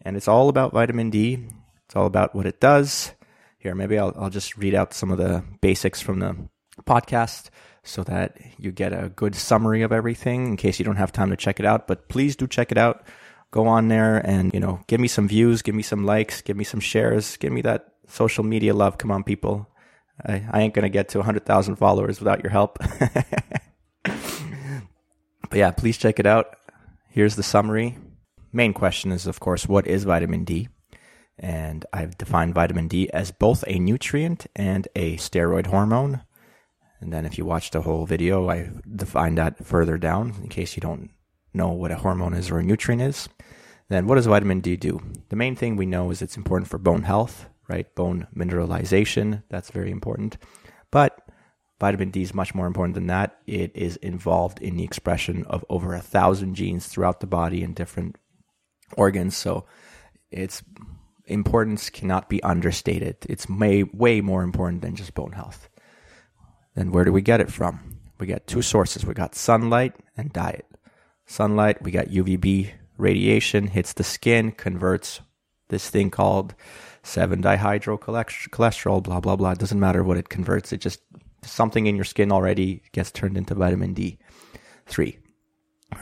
and 0.01 0.17
it's 0.17 0.27
all 0.27 0.49
about 0.49 0.73
vitamin 0.73 1.11
D. 1.11 1.49
It's 1.85 1.95
all 1.95 2.07
about 2.07 2.33
what 2.33 2.47
it 2.47 2.59
does. 2.59 3.11
Here, 3.59 3.75
maybe 3.75 3.99
I'll 3.99 4.15
I'll 4.17 4.31
just 4.31 4.57
read 4.57 4.73
out 4.73 4.91
some 4.91 5.11
of 5.11 5.19
the 5.19 5.43
basics 5.61 6.01
from 6.01 6.17
the 6.17 6.35
podcast 6.81 7.51
so 7.83 8.03
that 8.03 8.37
you 8.57 8.71
get 8.71 8.93
a 8.93 9.09
good 9.09 9.35
summary 9.35 9.81
of 9.81 9.91
everything 9.91 10.47
in 10.47 10.57
case 10.57 10.79
you 10.79 10.85
don't 10.85 10.97
have 10.97 11.11
time 11.11 11.29
to 11.29 11.37
check 11.37 11.59
it 11.59 11.65
out. 11.65 11.87
But 11.87 12.09
please 12.09 12.35
do 12.35 12.47
check 12.47 12.71
it 12.71 12.77
out. 12.77 13.03
Go 13.51 13.67
on 13.67 13.87
there 13.87 14.17
and, 14.17 14.53
you 14.53 14.59
know, 14.59 14.81
give 14.87 14.99
me 14.99 15.07
some 15.07 15.27
views, 15.27 15.61
give 15.61 15.73
me 15.73 15.81
some 15.81 16.05
likes, 16.05 16.41
give 16.41 16.55
me 16.55 16.63
some 16.63 16.79
shares, 16.79 17.35
give 17.37 17.51
me 17.51 17.61
that 17.61 17.93
social 18.07 18.43
media 18.43 18.73
love. 18.73 18.97
Come 18.97 19.11
on, 19.11 19.23
people. 19.23 19.67
I, 20.25 20.45
I 20.51 20.61
ain't 20.61 20.73
going 20.73 20.83
to 20.83 20.89
get 20.89 21.09
to 21.09 21.19
100,000 21.19 21.77
followers 21.77 22.19
without 22.19 22.43
your 22.43 22.51
help. 22.51 22.77
but 24.03 24.13
yeah, 25.53 25.71
please 25.71 25.97
check 25.97 26.19
it 26.19 26.25
out. 26.25 26.55
Here's 27.09 27.35
the 27.35 27.43
summary. 27.43 27.97
Main 28.51 28.73
question 28.73 29.11
is, 29.11 29.27
of 29.27 29.39
course, 29.39 29.67
what 29.67 29.87
is 29.87 30.03
vitamin 30.03 30.43
D? 30.43 30.69
And 31.37 31.85
I've 31.93 32.17
defined 32.17 32.53
vitamin 32.53 32.87
D 32.87 33.09
as 33.11 33.31
both 33.31 33.63
a 33.67 33.79
nutrient 33.79 34.47
and 34.55 34.87
a 34.95 35.15
steroid 35.17 35.67
hormone. 35.67 36.21
And 37.01 37.13
then 37.13 37.25
if 37.25 37.37
you 37.37 37.45
watch 37.45 37.71
the 37.71 37.81
whole 37.81 38.05
video, 38.05 38.49
I 38.49 38.71
define 38.95 39.35
that 39.35 39.65
further 39.65 39.97
down 39.97 40.35
in 40.41 40.49
case 40.49 40.75
you 40.75 40.81
don't 40.81 41.11
know 41.53 41.69
what 41.69 41.91
a 41.91 41.95
hormone 41.95 42.33
is 42.33 42.51
or 42.51 42.59
a 42.59 42.63
nutrient 42.63 43.01
is. 43.01 43.29
Then 43.87 44.05
what 44.05 44.15
does 44.15 44.27
vitamin 44.27 44.59
D 44.59 44.75
do? 44.75 45.01
The 45.29 45.35
main 45.35 45.55
thing 45.55 45.75
we 45.75 45.85
know 45.85 46.11
is 46.11 46.21
it's 46.21 46.37
important 46.37 46.69
for 46.69 46.77
bone 46.77 47.03
health, 47.03 47.47
right? 47.67 47.93
Bone 47.95 48.27
mineralization, 48.35 49.43
that's 49.49 49.71
very 49.71 49.91
important. 49.91 50.37
But 50.91 51.27
vitamin 51.79 52.11
D 52.11 52.21
is 52.21 52.33
much 52.33 52.53
more 52.53 52.67
important 52.67 52.95
than 52.95 53.07
that. 53.07 53.39
It 53.47 53.71
is 53.73 53.95
involved 53.97 54.59
in 54.61 54.75
the 54.75 54.83
expression 54.83 55.45
of 55.45 55.65
over 55.69 55.93
a 55.93 56.01
thousand 56.01 56.55
genes 56.55 56.87
throughout 56.87 57.19
the 57.19 57.27
body 57.27 57.63
in 57.63 57.73
different 57.73 58.17
organs. 58.95 59.35
So 59.35 59.65
its 60.29 60.61
importance 61.25 61.89
cannot 61.89 62.29
be 62.29 62.43
understated. 62.43 63.17
It's 63.27 63.49
way, 63.49 63.83
way 63.83 64.21
more 64.21 64.43
important 64.43 64.81
than 64.81 64.95
just 64.95 65.13
bone 65.13 65.31
health. 65.31 65.69
Then 66.75 66.91
where 66.91 67.05
do 67.05 67.11
we 67.11 67.21
get 67.21 67.41
it 67.41 67.51
from? 67.51 67.97
We 68.19 68.27
got 68.27 68.47
two 68.47 68.61
sources. 68.61 69.05
We 69.05 69.13
got 69.13 69.35
sunlight 69.35 69.95
and 70.17 70.31
diet. 70.31 70.65
Sunlight, 71.25 71.81
we 71.81 71.91
got 71.91 72.07
UVB 72.07 72.71
radiation 72.99 73.67
hits 73.67 73.93
the 73.93 74.03
skin, 74.03 74.51
converts 74.51 75.21
this 75.69 75.89
thing 75.89 76.11
called 76.11 76.53
7 77.03 77.41
dihydrocholesterol, 77.41 79.01
blah, 79.01 79.19
blah, 79.19 79.35
blah. 79.35 79.51
It 79.51 79.59
doesn't 79.59 79.79
matter 79.79 80.03
what 80.03 80.17
it 80.17 80.29
converts. 80.29 80.73
It 80.73 80.81
just, 80.81 80.99
something 81.43 81.85
in 81.85 81.95
your 81.95 82.05
skin 82.05 82.31
already 82.31 82.83
gets 82.91 83.11
turned 83.11 83.37
into 83.37 83.55
vitamin 83.55 83.95
D3. 83.95 85.17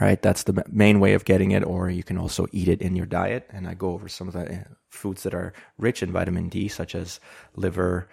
Right? 0.01 0.21
That's 0.21 0.43
the 0.43 0.65
main 0.69 1.00
way 1.00 1.13
of 1.13 1.24
getting 1.24 1.51
it, 1.51 1.63
or 1.63 1.89
you 1.89 2.03
can 2.03 2.17
also 2.17 2.47
eat 2.51 2.67
it 2.67 2.81
in 2.81 2.95
your 2.95 3.05
diet. 3.05 3.50
And 3.51 3.67
I 3.67 3.74
go 3.74 3.91
over 3.91 4.09
some 4.09 4.27
of 4.27 4.33
the 4.33 4.51
uh, 4.51 4.63
foods 4.89 5.24
that 5.24 5.33
are 5.33 5.53
rich 5.77 6.03
in 6.03 6.12
vitamin 6.12 6.50
D, 6.50 6.67
such 6.67 6.93
as 6.93 7.21
liver, 7.55 8.09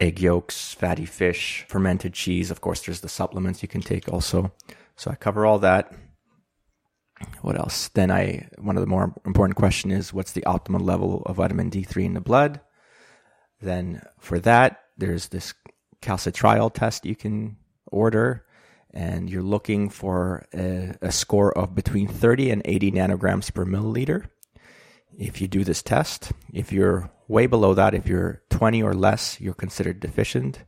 egg 0.00 0.20
yolks, 0.20 0.74
fatty 0.74 1.06
fish, 1.06 1.64
fermented 1.68 2.12
cheese. 2.12 2.50
Of 2.50 2.60
course, 2.60 2.82
there's 2.82 3.00
the 3.00 3.08
supplements 3.08 3.62
you 3.62 3.68
can 3.68 3.80
take 3.80 4.08
also. 4.08 4.52
So 4.96 5.10
I 5.10 5.14
cover 5.14 5.46
all 5.46 5.58
that 5.60 5.92
what 7.42 7.58
else? 7.58 7.88
Then 7.88 8.10
I 8.10 8.48
one 8.58 8.76
of 8.76 8.82
the 8.82 8.88
more 8.88 9.14
important 9.24 9.56
question 9.56 9.90
is 9.90 10.12
what's 10.12 10.32
the 10.32 10.42
optimal 10.42 10.82
level 10.82 11.22
of 11.26 11.36
vitamin 11.36 11.70
D3 11.70 12.04
in 12.04 12.14
the 12.14 12.20
blood? 12.20 12.60
Then 13.60 14.02
for 14.18 14.38
that, 14.40 14.80
there's 14.96 15.28
this 15.28 15.54
calcitriol 16.00 16.72
test 16.72 17.06
you 17.06 17.14
can 17.14 17.56
order, 17.86 18.44
and 18.92 19.30
you're 19.30 19.42
looking 19.42 19.88
for 19.88 20.46
a, 20.52 20.94
a 21.00 21.12
score 21.12 21.56
of 21.56 21.74
between 21.74 22.08
30 22.08 22.50
and 22.50 22.62
80 22.64 22.92
nanograms 22.92 23.52
per 23.52 23.64
milliliter. 23.64 24.28
If 25.18 25.40
you 25.40 25.48
do 25.48 25.64
this 25.64 25.82
test, 25.82 26.32
if 26.52 26.72
you're 26.72 27.10
way 27.28 27.46
below 27.46 27.74
that, 27.74 27.94
if 27.94 28.06
you're 28.06 28.42
20 28.50 28.82
or 28.82 28.94
less, 28.94 29.40
you're 29.40 29.54
considered 29.54 30.00
deficient, 30.00 30.64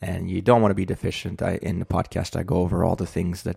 and 0.00 0.30
you 0.30 0.42
don't 0.42 0.62
want 0.62 0.70
to 0.70 0.76
be 0.76 0.84
deficient. 0.84 1.42
I, 1.42 1.58
in 1.62 1.78
the 1.78 1.84
podcast, 1.84 2.36
I 2.38 2.42
go 2.42 2.56
over 2.56 2.84
all 2.84 2.96
the 2.96 3.06
things 3.06 3.42
that 3.42 3.56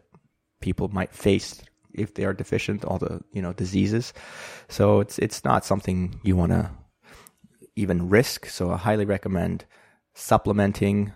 people 0.62 0.88
might 0.90 1.14
face 1.14 1.62
if 1.94 2.14
they 2.14 2.26
are 2.26 2.34
deficient, 2.34 2.86
all 2.86 2.98
the 2.98 3.22
you 3.34 3.42
know 3.42 3.54
diseases. 3.54 4.14
So 4.70 5.00
it's 5.00 5.20
it's 5.20 5.44
not 5.44 5.66
something 5.66 6.20
you 6.24 6.36
want 6.36 6.52
to 6.52 6.72
even 7.76 8.10
risk. 8.10 8.46
So 8.48 8.72
I 8.72 8.78
highly 8.78 9.06
recommend 9.06 9.66
supplementing. 10.14 11.14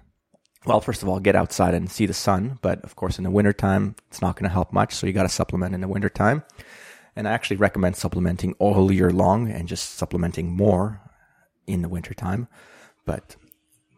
Well, 0.66 0.82
first 0.82 1.04
of 1.04 1.10
all, 1.10 1.20
get 1.20 1.36
outside 1.36 1.76
and 1.76 1.92
see 1.92 2.06
the 2.06 2.14
sun. 2.14 2.58
But 2.62 2.84
of 2.84 2.96
course, 2.96 3.18
in 3.18 3.24
the 3.24 3.30
wintertime, 3.30 3.96
it's 4.08 4.22
not 4.22 4.36
going 4.36 4.50
to 4.50 4.54
help 4.54 4.74
much. 4.74 4.94
So 4.94 5.06
you 5.06 5.14
got 5.14 5.24
to 5.24 5.30
supplement 5.30 5.76
in 5.76 5.82
the 5.82 5.88
wintertime. 5.88 6.44
And 7.16 7.28
I 7.28 7.32
actually 7.32 7.58
recommend 7.58 7.96
supplementing 7.96 8.54
all 8.60 8.92
year 8.92 9.10
long 9.10 9.50
and 9.50 9.68
just 9.68 9.96
supplementing 9.96 10.52
more 10.52 11.02
in 11.66 11.82
the 11.82 11.90
wintertime. 11.90 12.48
But 13.06 13.36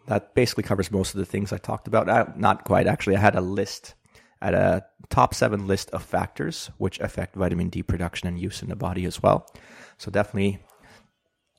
that 0.07 0.35
basically 0.35 0.63
covers 0.63 0.91
most 0.91 1.13
of 1.13 1.19
the 1.19 1.25
things 1.25 1.51
I 1.51 1.57
talked 1.57 1.87
about. 1.87 2.09
I, 2.09 2.31
not 2.35 2.63
quite. 2.63 2.87
Actually, 2.87 3.15
I 3.15 3.19
had 3.19 3.35
a 3.35 3.41
list 3.41 3.95
at 4.41 4.53
a 4.53 4.85
top 5.09 5.33
seven 5.33 5.67
list 5.67 5.89
of 5.91 6.03
factors 6.03 6.69
which 6.77 6.99
affect 6.99 7.35
vitamin 7.35 7.69
D 7.69 7.81
production 7.81 8.27
and 8.27 8.39
use 8.39 8.61
in 8.61 8.69
the 8.69 8.75
body 8.75 9.05
as 9.05 9.21
well. 9.21 9.49
So 9.97 10.11
definitely 10.11 10.59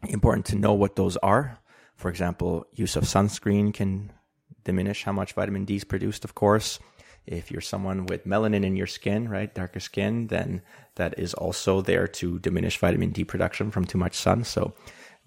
important 0.09 0.47
to 0.47 0.57
know 0.57 0.75
what 0.75 0.97
those 0.97 1.17
are. 1.19 1.59
For 1.97 2.09
example, 2.09 2.67
use 2.73 2.95
of 2.95 3.05
sunscreen 3.05 3.75
can 3.75 4.13
diminish 4.65 5.05
how 5.05 5.13
much 5.13 5.33
vitamin 5.33 5.65
D 5.65 5.77
is 5.77 5.85
produced, 5.85 6.25
of 6.25 6.35
course. 6.35 6.79
If 7.29 7.51
you're 7.51 7.61
someone 7.61 8.07
with 8.07 8.27
melanin 8.27 8.65
in 8.65 8.75
your 8.75 8.87
skin, 8.87 9.29
right, 9.29 9.55
darker 9.55 9.81
skin, 9.81 10.29
then 10.29 10.63
that 10.95 11.19
is 11.19 11.35
also 11.35 11.83
there 11.83 12.09
to 12.09 12.39
diminish 12.39 12.79
vitamin 12.79 13.11
D 13.11 13.23
production 13.23 13.71
from 13.71 13.85
too 13.85 13.99
much 13.99 14.15
sun. 14.15 14.45
So 14.45 14.73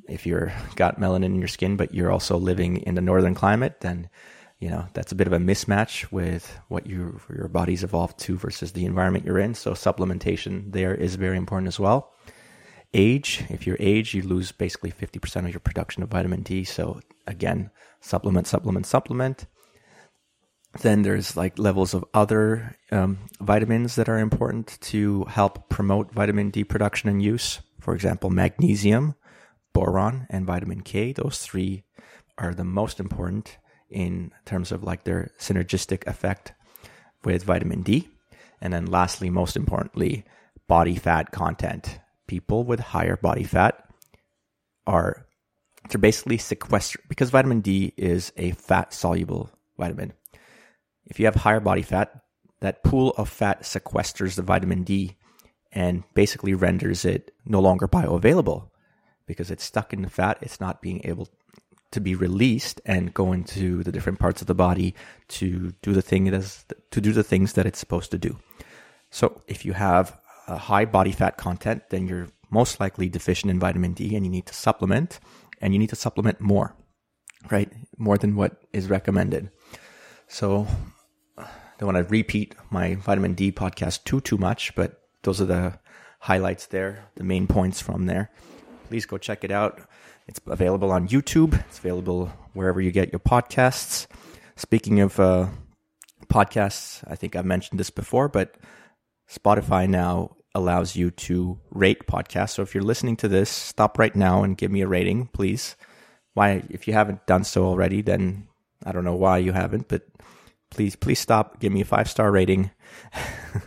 if 0.09 0.25
you're 0.25 0.51
got 0.75 0.99
melanin 0.99 1.25
in 1.25 1.39
your 1.39 1.47
skin, 1.47 1.77
but 1.77 1.93
you're 1.93 2.11
also 2.11 2.37
living 2.37 2.77
in 2.77 2.95
the 2.95 3.01
northern 3.01 3.35
climate, 3.35 3.81
then 3.81 4.09
you 4.59 4.69
know 4.69 4.87
that's 4.93 5.11
a 5.11 5.15
bit 5.15 5.27
of 5.27 5.33
a 5.33 5.37
mismatch 5.37 6.11
with 6.11 6.59
what 6.69 6.87
your 6.87 7.21
your 7.29 7.47
body's 7.47 7.83
evolved 7.83 8.17
to 8.21 8.35
versus 8.35 8.71
the 8.71 8.85
environment 8.85 9.25
you're 9.25 9.39
in. 9.39 9.53
So 9.53 9.73
supplementation 9.73 10.71
there 10.71 10.95
is 10.95 11.15
very 11.15 11.37
important 11.37 11.67
as 11.67 11.79
well. 11.79 12.11
Age, 12.95 13.45
if 13.49 13.67
you're 13.67 13.77
age, 13.79 14.15
you 14.15 14.23
lose 14.23 14.51
basically 14.51 14.91
50% 14.91 15.45
of 15.45 15.53
your 15.53 15.61
production 15.61 16.03
of 16.03 16.09
vitamin 16.09 16.41
D. 16.41 16.63
So 16.65 16.99
again, 17.27 17.69
supplement, 18.01 18.47
supplement, 18.47 18.85
supplement. 18.85 19.45
Then 20.79 21.01
there's 21.01 21.35
like 21.35 21.59
levels 21.59 21.93
of 21.93 22.05
other 22.13 22.75
um, 22.91 23.19
vitamins 23.39 23.95
that 23.95 24.07
are 24.07 24.19
important 24.19 24.77
to 24.81 25.25
help 25.25 25.69
promote 25.69 26.13
vitamin 26.13 26.49
D 26.49 26.63
production 26.63 27.09
and 27.09 27.21
use. 27.21 27.59
For 27.79 27.93
example, 27.93 28.29
magnesium, 28.29 29.15
boron, 29.73 30.27
and 30.29 30.45
vitamin 30.45 30.81
K. 30.81 31.11
Those 31.11 31.39
three 31.39 31.83
are 32.37 32.53
the 32.53 32.63
most 32.63 32.99
important 32.99 33.57
in 33.89 34.31
terms 34.45 34.71
of 34.71 34.83
like 34.83 35.03
their 35.03 35.31
synergistic 35.39 36.07
effect 36.07 36.53
with 37.23 37.43
vitamin 37.43 37.81
D. 37.81 38.07
And 38.61 38.71
then 38.73 38.85
lastly, 38.85 39.29
most 39.29 39.57
importantly, 39.57 40.23
body 40.67 40.95
fat 40.95 41.31
content. 41.31 41.99
People 42.27 42.63
with 42.63 42.79
higher 42.79 43.17
body 43.17 43.43
fat 43.43 43.83
are 44.87 45.25
they're 45.89 45.99
basically 45.99 46.37
sequestered 46.37 47.01
because 47.09 47.29
vitamin 47.29 47.59
D 47.59 47.93
is 47.97 48.31
a 48.37 48.51
fat 48.51 48.93
soluble 48.93 49.49
vitamin. 49.77 50.13
If 51.05 51.19
you 51.19 51.25
have 51.25 51.35
higher 51.35 51.59
body 51.59 51.81
fat, 51.81 52.23
that 52.61 52.83
pool 52.83 53.13
of 53.17 53.29
fat 53.29 53.63
sequesters 53.63 54.35
the 54.35 54.41
vitamin 54.41 54.83
D 54.83 55.17
and 55.71 56.03
basically 56.13 56.53
renders 56.53 57.05
it 57.05 57.33
no 57.45 57.59
longer 57.59 57.87
bioavailable 57.87 58.69
because 59.25 59.49
it's 59.49 59.63
stuck 59.63 59.93
in 59.93 60.01
the 60.01 60.09
fat. 60.09 60.37
It's 60.41 60.59
not 60.59 60.81
being 60.81 61.01
able 61.03 61.29
to 61.91 61.99
be 61.99 62.15
released 62.15 62.81
and 62.85 63.13
go 63.13 63.33
into 63.33 63.83
the 63.83 63.91
different 63.91 64.19
parts 64.19 64.41
of 64.41 64.47
the 64.47 64.55
body 64.55 64.95
to 65.27 65.73
do 65.81 65.93
the 65.93 66.01
thing 66.01 66.27
it 66.27 66.33
is, 66.33 66.65
to 66.91 67.01
do 67.01 67.11
the 67.11 67.23
things 67.23 67.53
that 67.53 67.65
it's 67.65 67.79
supposed 67.79 68.11
to 68.11 68.17
do. 68.17 68.37
So 69.09 69.41
if 69.47 69.65
you 69.65 69.73
have 69.73 70.17
a 70.47 70.57
high 70.57 70.85
body 70.85 71.11
fat 71.11 71.37
content, 71.37 71.83
then 71.89 72.07
you're 72.07 72.29
most 72.49 72.79
likely 72.79 73.09
deficient 73.09 73.51
in 73.51 73.59
vitamin 73.59 73.93
D 73.93 74.15
and 74.15 74.25
you 74.25 74.31
need 74.31 74.45
to 74.47 74.53
supplement 74.53 75.19
and 75.61 75.73
you 75.73 75.79
need 75.79 75.89
to 75.89 75.95
supplement 75.95 76.41
more, 76.41 76.75
right? 77.49 77.71
More 77.97 78.17
than 78.17 78.35
what 78.35 78.57
is 78.73 78.87
recommended. 78.87 79.51
So 80.31 80.65
I 81.37 81.45
don't 81.77 81.93
want 81.93 82.07
to 82.07 82.09
repeat 82.09 82.55
my 82.69 82.95
vitamin 82.95 83.33
D 83.33 83.51
podcast 83.51 84.05
too, 84.05 84.21
too 84.21 84.37
much, 84.37 84.73
but 84.75 85.01
those 85.23 85.41
are 85.41 85.45
the 85.45 85.77
highlights 86.19 86.67
there, 86.67 87.03
the 87.15 87.25
main 87.25 87.47
points 87.47 87.81
from 87.81 88.05
there. 88.05 88.31
Please 88.87 89.05
go 89.05 89.17
check 89.17 89.43
it 89.43 89.51
out. 89.51 89.81
It's 90.29 90.39
available 90.47 90.89
on 90.89 91.09
YouTube. 91.09 91.59
It's 91.67 91.79
available 91.79 92.31
wherever 92.53 92.79
you 92.79 92.91
get 92.91 93.11
your 93.11 93.19
podcasts. 93.19 94.07
Speaking 94.55 95.01
of 95.01 95.19
uh, 95.19 95.49
podcasts, 96.27 97.03
I 97.07 97.15
think 97.15 97.35
I've 97.35 97.45
mentioned 97.45 97.77
this 97.77 97.89
before, 97.89 98.29
but 98.29 98.55
Spotify 99.29 99.85
now 99.87 100.37
allows 100.55 100.95
you 100.95 101.11
to 101.11 101.59
rate 101.71 102.07
podcasts. 102.07 102.51
So 102.51 102.61
if 102.61 102.73
you're 102.73 102.85
listening 102.85 103.17
to 103.17 103.27
this, 103.27 103.49
stop 103.49 103.99
right 103.99 104.15
now 104.15 104.43
and 104.43 104.57
give 104.57 104.71
me 104.71 104.79
a 104.79 104.87
rating, 104.87 105.27
please. 105.27 105.75
Why, 106.35 106.63
if 106.69 106.87
you 106.87 106.93
haven't 106.93 107.27
done 107.27 107.43
so 107.43 107.65
already, 107.65 108.01
then 108.01 108.47
I 108.85 108.91
don't 108.91 109.03
know 109.03 109.15
why 109.15 109.39
you 109.39 109.51
haven't, 109.51 109.87
but 109.87 110.07
please, 110.69 110.95
please 110.95 111.19
stop. 111.19 111.59
Give 111.59 111.71
me 111.71 111.81
a 111.81 111.85
five 111.85 112.09
star 112.09 112.31
rating. 112.31 112.71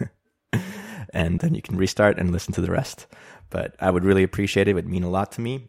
and 1.13 1.41
then 1.41 1.55
you 1.55 1.63
can 1.63 1.77
restart 1.77 2.19
and 2.19 2.33
listen 2.33 2.53
to 2.55 2.61
the 2.61 2.71
rest. 2.71 3.07
But 3.51 3.77
I 3.79 3.91
would 3.91 4.05
really 4.05 4.23
appreciate 4.23 4.69
it. 4.69 4.73
It 4.73 4.75
would 4.75 4.89
mean 4.89 5.05
a 5.05 5.11
lot 5.11 5.33
to 5.33 5.41
me 5.41 5.69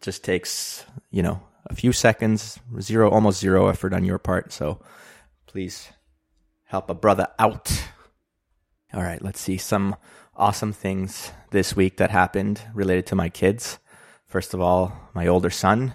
just 0.00 0.24
takes, 0.24 0.84
you 1.10 1.22
know, 1.22 1.40
a 1.66 1.74
few 1.74 1.92
seconds, 1.92 2.58
zero, 2.80 3.10
almost 3.10 3.40
zero 3.40 3.68
effort 3.68 3.92
on 3.92 4.04
your 4.04 4.18
part. 4.18 4.52
So 4.52 4.80
please 5.46 5.88
help 6.64 6.90
a 6.90 6.94
brother 6.94 7.28
out. 7.38 7.70
All 8.94 9.02
right, 9.02 9.22
let's 9.22 9.40
see 9.40 9.56
some 9.56 9.96
awesome 10.34 10.72
things 10.72 11.32
this 11.50 11.74
week 11.74 11.96
that 11.96 12.10
happened 12.10 12.62
related 12.74 13.06
to 13.06 13.14
my 13.14 13.28
kids. 13.28 13.78
First 14.26 14.54
of 14.54 14.60
all, 14.60 15.10
my 15.14 15.26
older 15.26 15.50
son 15.50 15.94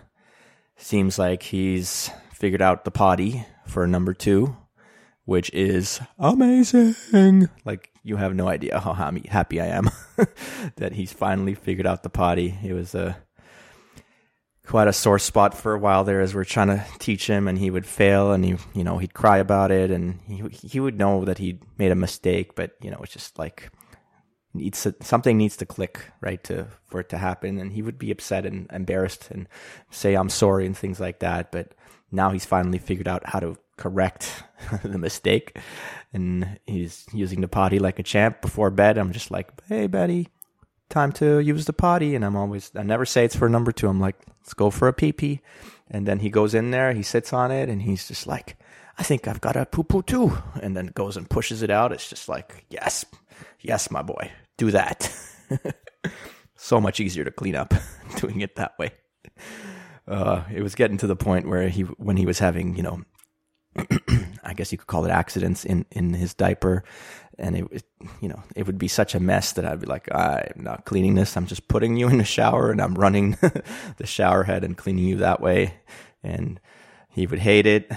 seems 0.78 1.20
like 1.20 1.44
he's 1.44 2.10
figured 2.42 2.62
out 2.62 2.86
the 2.86 2.92
potty 2.92 3.46
for 3.68 3.86
number 3.86 4.16
two, 4.16 4.58
which 5.26 5.52
is 5.54 6.02
amazing. 6.18 7.48
Like, 7.66 7.92
you 8.02 8.16
have 8.16 8.34
no 8.34 8.48
idea 8.48 8.80
how 8.80 8.94
happy 8.94 9.62
I 9.62 9.68
am 9.68 9.92
that 10.78 10.94
he's 10.94 11.14
finally 11.14 11.54
figured 11.54 11.86
out 11.86 12.02
the 12.02 12.10
potty. 12.10 12.58
It 12.64 12.74
was 12.74 12.96
a 12.96 13.16
quite 14.66 14.88
a 14.88 14.94
sore 14.94 15.20
spot 15.20 15.54
for 15.54 15.76
a 15.76 15.78
while 15.78 16.04
there 16.04 16.20
as 16.20 16.34
we're 16.34 16.44
trying 16.44 16.70
to 16.70 16.84
teach 16.98 17.28
him 17.28 17.48
and 17.48 17.60
he 17.60 17.70
would 17.70 17.86
fail 17.86 18.32
and 18.32 18.44
he 18.44 18.56
you 18.74 18.84
know 18.84 19.00
he'd 19.00 19.14
cry 19.14 19.38
about 19.38 19.70
it 19.70 19.92
and 19.92 20.20
he 20.28 20.42
he 20.66 20.80
would 20.80 20.98
know 20.98 21.26
that 21.26 21.40
he'd 21.40 21.60
made 21.78 21.92
a 21.92 21.96
mistake 21.96 22.56
but 22.56 22.76
you 22.80 22.90
know 22.90 23.00
it's 23.02 23.12
just 23.12 23.38
like 23.38 23.70
needs 24.54 24.84
to, 24.84 24.96
something 25.02 25.38
needs 25.38 25.58
to 25.58 25.66
click 25.66 26.06
right 26.22 26.42
to 26.44 26.68
for 26.86 27.02
it 27.02 27.10
to 27.10 27.18
happen 27.18 27.58
and 27.58 27.74
he 27.74 27.82
would 27.82 27.98
be 27.98 28.12
upset 28.12 28.46
and 28.46 28.70
embarrassed 28.72 29.30
and 29.32 29.50
say 29.90 30.14
i'm 30.14 30.30
sorry 30.30 30.66
and 30.66 30.78
things 30.78 31.02
like 31.02 31.20
that 31.20 31.52
but 31.52 31.74
now 32.12 32.32
he's 32.32 32.46
finally 32.46 32.78
figured 32.78 33.08
out 33.08 33.22
how 33.26 33.40
to 33.40 33.58
correct 33.78 34.44
the 34.84 34.98
mistake 34.98 35.58
and 36.14 36.60
he's 36.66 37.06
using 37.14 37.42
the 37.42 37.48
potty 37.48 37.80
like 37.80 38.00
a 38.00 38.04
champ 38.04 38.42
before 38.42 38.70
bed 38.70 38.98
i'm 38.98 39.12
just 39.12 39.32
like 39.32 39.50
hey 39.68 39.88
betty 39.88 40.28
time 40.90 41.12
to 41.12 41.40
use 41.40 41.66
the 41.66 41.74
potty 41.74 42.16
and 42.16 42.24
i'm 42.24 42.36
always 42.36 42.72
i 42.76 42.84
never 42.84 43.06
say 43.06 43.26
it's 43.26 43.36
for 43.36 43.50
number 43.50 43.72
two 43.72 43.88
i'm 43.88 44.00
like 44.00 44.18
let's 44.40 44.54
go 44.54 44.70
for 44.70 44.88
a 44.88 44.94
pee 44.94 45.12
pee 45.12 45.42
and 45.90 46.08
then 46.08 46.20
he 46.20 46.30
goes 46.30 46.54
in 46.54 46.72
there 46.72 46.94
he 46.94 47.02
sits 47.02 47.34
on 47.34 47.50
it 47.50 47.70
and 47.70 47.82
he's 47.82 48.08
just 48.08 48.28
like 48.28 48.58
I 48.98 49.04
think 49.04 49.28
I've 49.28 49.42
got 49.42 49.56
a 49.56 49.66
poo 49.66 49.84
poo 49.84 50.04
too. 50.04 50.38
And 50.62 50.78
then 50.78 50.88
goes 50.88 51.18
and 51.18 51.30
pushes 51.30 51.64
it 51.64 51.72
out. 51.72 51.92
It's 51.92 52.08
just 52.08 52.30
like, 52.30 52.66
yes, 52.70 53.04
yes, 53.60 53.90
my 53.90 54.04
boy, 54.04 54.32
do 54.58 54.70
that. 54.70 55.12
so 56.56 56.80
much 56.80 57.00
easier 57.00 57.24
to 57.24 57.32
clean 57.32 57.56
up 57.56 57.74
doing 58.18 58.42
it 58.42 58.56
that 58.58 58.78
way. 58.78 58.92
Uh, 60.08 60.44
it 60.54 60.62
was 60.62 60.76
getting 60.76 60.98
to 60.98 61.08
the 61.08 61.16
point 61.16 61.48
where 61.48 61.70
he, 61.70 61.82
when 61.84 62.18
he 62.18 62.26
was 62.26 62.40
having, 62.40 62.76
you 62.76 62.84
know, 62.84 63.02
I 64.44 64.54
guess 64.54 64.72
you 64.72 64.78
could 64.78 64.88
call 64.88 65.06
it 65.06 65.12
accidents 65.12 65.64
in, 65.64 65.86
in 65.92 66.14
his 66.14 66.34
diaper. 66.34 66.84
And 67.38 67.56
it, 67.56 67.84
you 68.20 68.28
know, 68.28 68.44
it 68.56 68.68
would 68.68 68.78
be 68.78 68.88
such 68.88 69.16
a 69.16 69.20
mess 69.20 69.54
that 69.54 69.66
I'd 69.66 69.80
be 69.80 69.88
like, 69.88 70.14
I'm 70.14 70.64
not 70.64 70.86
cleaning 70.86 71.16
this. 71.16 71.38
I'm 71.38 71.48
just 71.48 71.68
putting 71.68 71.98
you 71.98 72.08
in 72.10 72.18
the 72.18 72.24
shower 72.24 72.72
and 72.72 72.82
I'm 72.82 72.96
running 72.96 73.32
the 73.98 74.06
shower 74.06 74.44
head 74.44 74.64
and 74.64 74.78
cleaning 74.78 75.06
you 75.06 75.18
that 75.18 75.42
way. 75.42 75.76
And 76.24 76.60
he 77.10 77.26
would 77.26 77.40
hate 77.40 77.66
it 77.66 77.92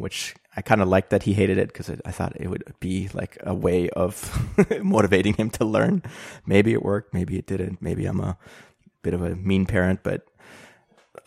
which 0.00 0.34
I 0.56 0.62
kind 0.62 0.80
of 0.80 0.88
liked 0.88 1.10
that 1.10 1.24
he 1.24 1.34
hated 1.34 1.58
it 1.58 1.68
because 1.68 1.90
I 2.04 2.10
thought 2.10 2.32
it 2.40 2.48
would 2.48 2.64
be 2.80 3.10
like 3.12 3.36
a 3.42 3.54
way 3.54 3.90
of 3.90 4.48
motivating 4.82 5.34
him 5.34 5.50
to 5.50 5.64
learn. 5.64 6.02
Maybe 6.46 6.72
it 6.72 6.82
worked, 6.82 7.12
maybe 7.12 7.38
it 7.38 7.46
didn't. 7.46 7.82
Maybe 7.82 8.06
I'm 8.06 8.20
a 8.20 8.38
bit 9.02 9.12
of 9.14 9.22
a 9.22 9.36
mean 9.36 9.66
parent, 9.66 10.00
but 10.02 10.26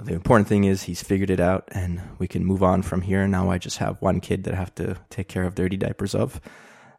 the 0.04 0.14
important 0.14 0.48
thing 0.48 0.64
is 0.66 0.84
he's 0.84 1.04
figured 1.04 1.30
it 1.30 1.40
out 1.40 1.68
and 1.72 2.02
we 2.20 2.28
can 2.28 2.46
move 2.46 2.64
on 2.64 2.82
from 2.82 3.02
here. 3.02 3.28
Now 3.28 3.50
I 3.50 3.58
just 3.58 3.78
have 3.78 4.02
one 4.02 4.20
kid 4.20 4.44
that 4.44 4.54
I 4.54 4.58
have 4.58 4.76
to 4.76 4.98
take 5.10 5.28
care 5.28 5.44
of 5.44 5.56
dirty 5.56 5.78
diapers 5.78 6.16
of. 6.16 6.40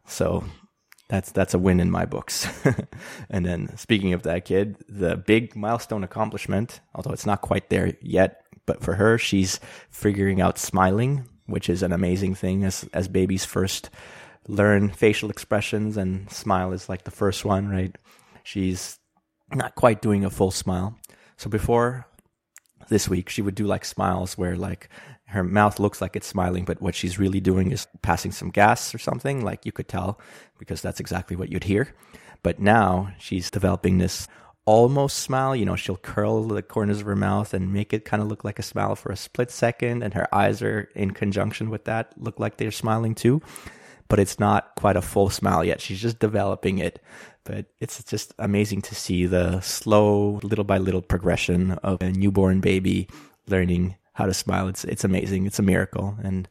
So 0.05 0.43
that's 1.09 1.31
that's 1.31 1.53
a 1.53 1.59
win 1.59 1.79
in 1.79 1.91
my 1.91 2.05
books. 2.05 2.47
and 3.29 3.45
then 3.45 3.75
speaking 3.77 4.13
of 4.13 4.23
that 4.23 4.45
kid, 4.45 4.77
the 4.89 5.15
big 5.15 5.55
milestone 5.55 6.03
accomplishment, 6.03 6.81
although 6.93 7.13
it's 7.13 7.25
not 7.25 7.41
quite 7.41 7.69
there 7.69 7.93
yet, 8.01 8.41
but 8.65 8.81
for 8.81 8.95
her, 8.95 9.17
she's 9.17 9.59
figuring 9.89 10.41
out 10.41 10.57
smiling 10.57 11.25
which 11.47 11.69
is 11.69 11.83
an 11.83 11.91
amazing 11.91 12.35
thing 12.35 12.63
as 12.63 12.87
as 12.93 13.07
babies 13.07 13.45
first 13.45 13.89
learn 14.47 14.89
facial 14.89 15.29
expressions 15.29 15.97
and 15.97 16.29
smile 16.31 16.71
is 16.71 16.87
like 16.87 17.03
the 17.03 17.11
first 17.11 17.43
one, 17.43 17.67
right? 17.67 17.97
She's 18.43 18.99
not 19.51 19.73
quite 19.73 20.03
doing 20.03 20.23
a 20.23 20.29
full 20.29 20.51
smile. 20.51 20.99
So 21.37 21.49
before 21.49 22.05
this 22.89 23.09
week, 23.09 23.29
she 23.29 23.41
would 23.41 23.55
do 23.55 23.65
like 23.65 23.85
smiles 23.85 24.37
where 24.37 24.55
like 24.55 24.89
her 25.27 25.43
mouth 25.43 25.79
looks 25.79 26.01
like 26.01 26.15
it's 26.15 26.27
smiling, 26.27 26.65
but 26.65 26.81
what 26.81 26.95
she's 26.95 27.19
really 27.19 27.39
doing 27.39 27.71
is 27.71 27.87
passing 28.01 28.31
some 28.31 28.49
gas 28.49 28.93
or 28.93 28.99
something. 28.99 29.43
Like 29.43 29.65
you 29.65 29.71
could 29.71 29.87
tell 29.87 30.19
because 30.59 30.81
that's 30.81 30.99
exactly 30.99 31.35
what 31.35 31.51
you'd 31.51 31.63
hear. 31.63 31.93
But 32.43 32.59
now 32.59 33.11
she's 33.17 33.49
developing 33.49 33.97
this 33.97 34.27
almost 34.65 35.17
smile. 35.17 35.55
You 35.55 35.65
know, 35.65 35.75
she'll 35.75 35.97
curl 35.97 36.43
the 36.43 36.61
corners 36.61 36.99
of 36.99 37.07
her 37.07 37.15
mouth 37.15 37.53
and 37.53 37.73
make 37.73 37.93
it 37.93 38.05
kind 38.05 38.21
of 38.21 38.29
look 38.29 38.43
like 38.43 38.59
a 38.59 38.63
smile 38.63 38.95
for 38.95 39.11
a 39.11 39.17
split 39.17 39.51
second, 39.51 40.03
and 40.03 40.13
her 40.13 40.33
eyes 40.33 40.61
are 40.61 40.89
in 40.95 41.11
conjunction 41.11 41.69
with 41.69 41.85
that 41.85 42.13
look 42.17 42.39
like 42.39 42.57
they're 42.57 42.71
smiling 42.71 43.15
too. 43.15 43.41
But 44.07 44.19
it's 44.19 44.39
not 44.39 44.75
quite 44.75 44.95
a 44.95 45.01
full 45.01 45.31
smile 45.31 45.65
yet. 45.65 45.81
She's 45.81 46.01
just 46.01 46.19
developing 46.19 46.77
it. 46.77 47.01
But 47.45 47.67
it's 47.79 48.03
just 48.03 48.33
amazing 48.39 48.81
to 48.83 48.95
see 48.95 49.25
the 49.25 49.61
slow, 49.61 50.39
little 50.43 50.65
by 50.65 50.79
little 50.79 51.01
progression 51.01 51.73
of 51.83 52.01
a 52.01 52.11
newborn 52.11 52.59
baby 52.59 53.07
learning 53.47 53.95
how 54.13 54.25
to 54.25 54.33
smile. 54.33 54.67
It's 54.67 54.83
it's 54.83 55.03
amazing. 55.03 55.45
It's 55.45 55.59
a 55.59 55.63
miracle, 55.63 56.17
and 56.23 56.49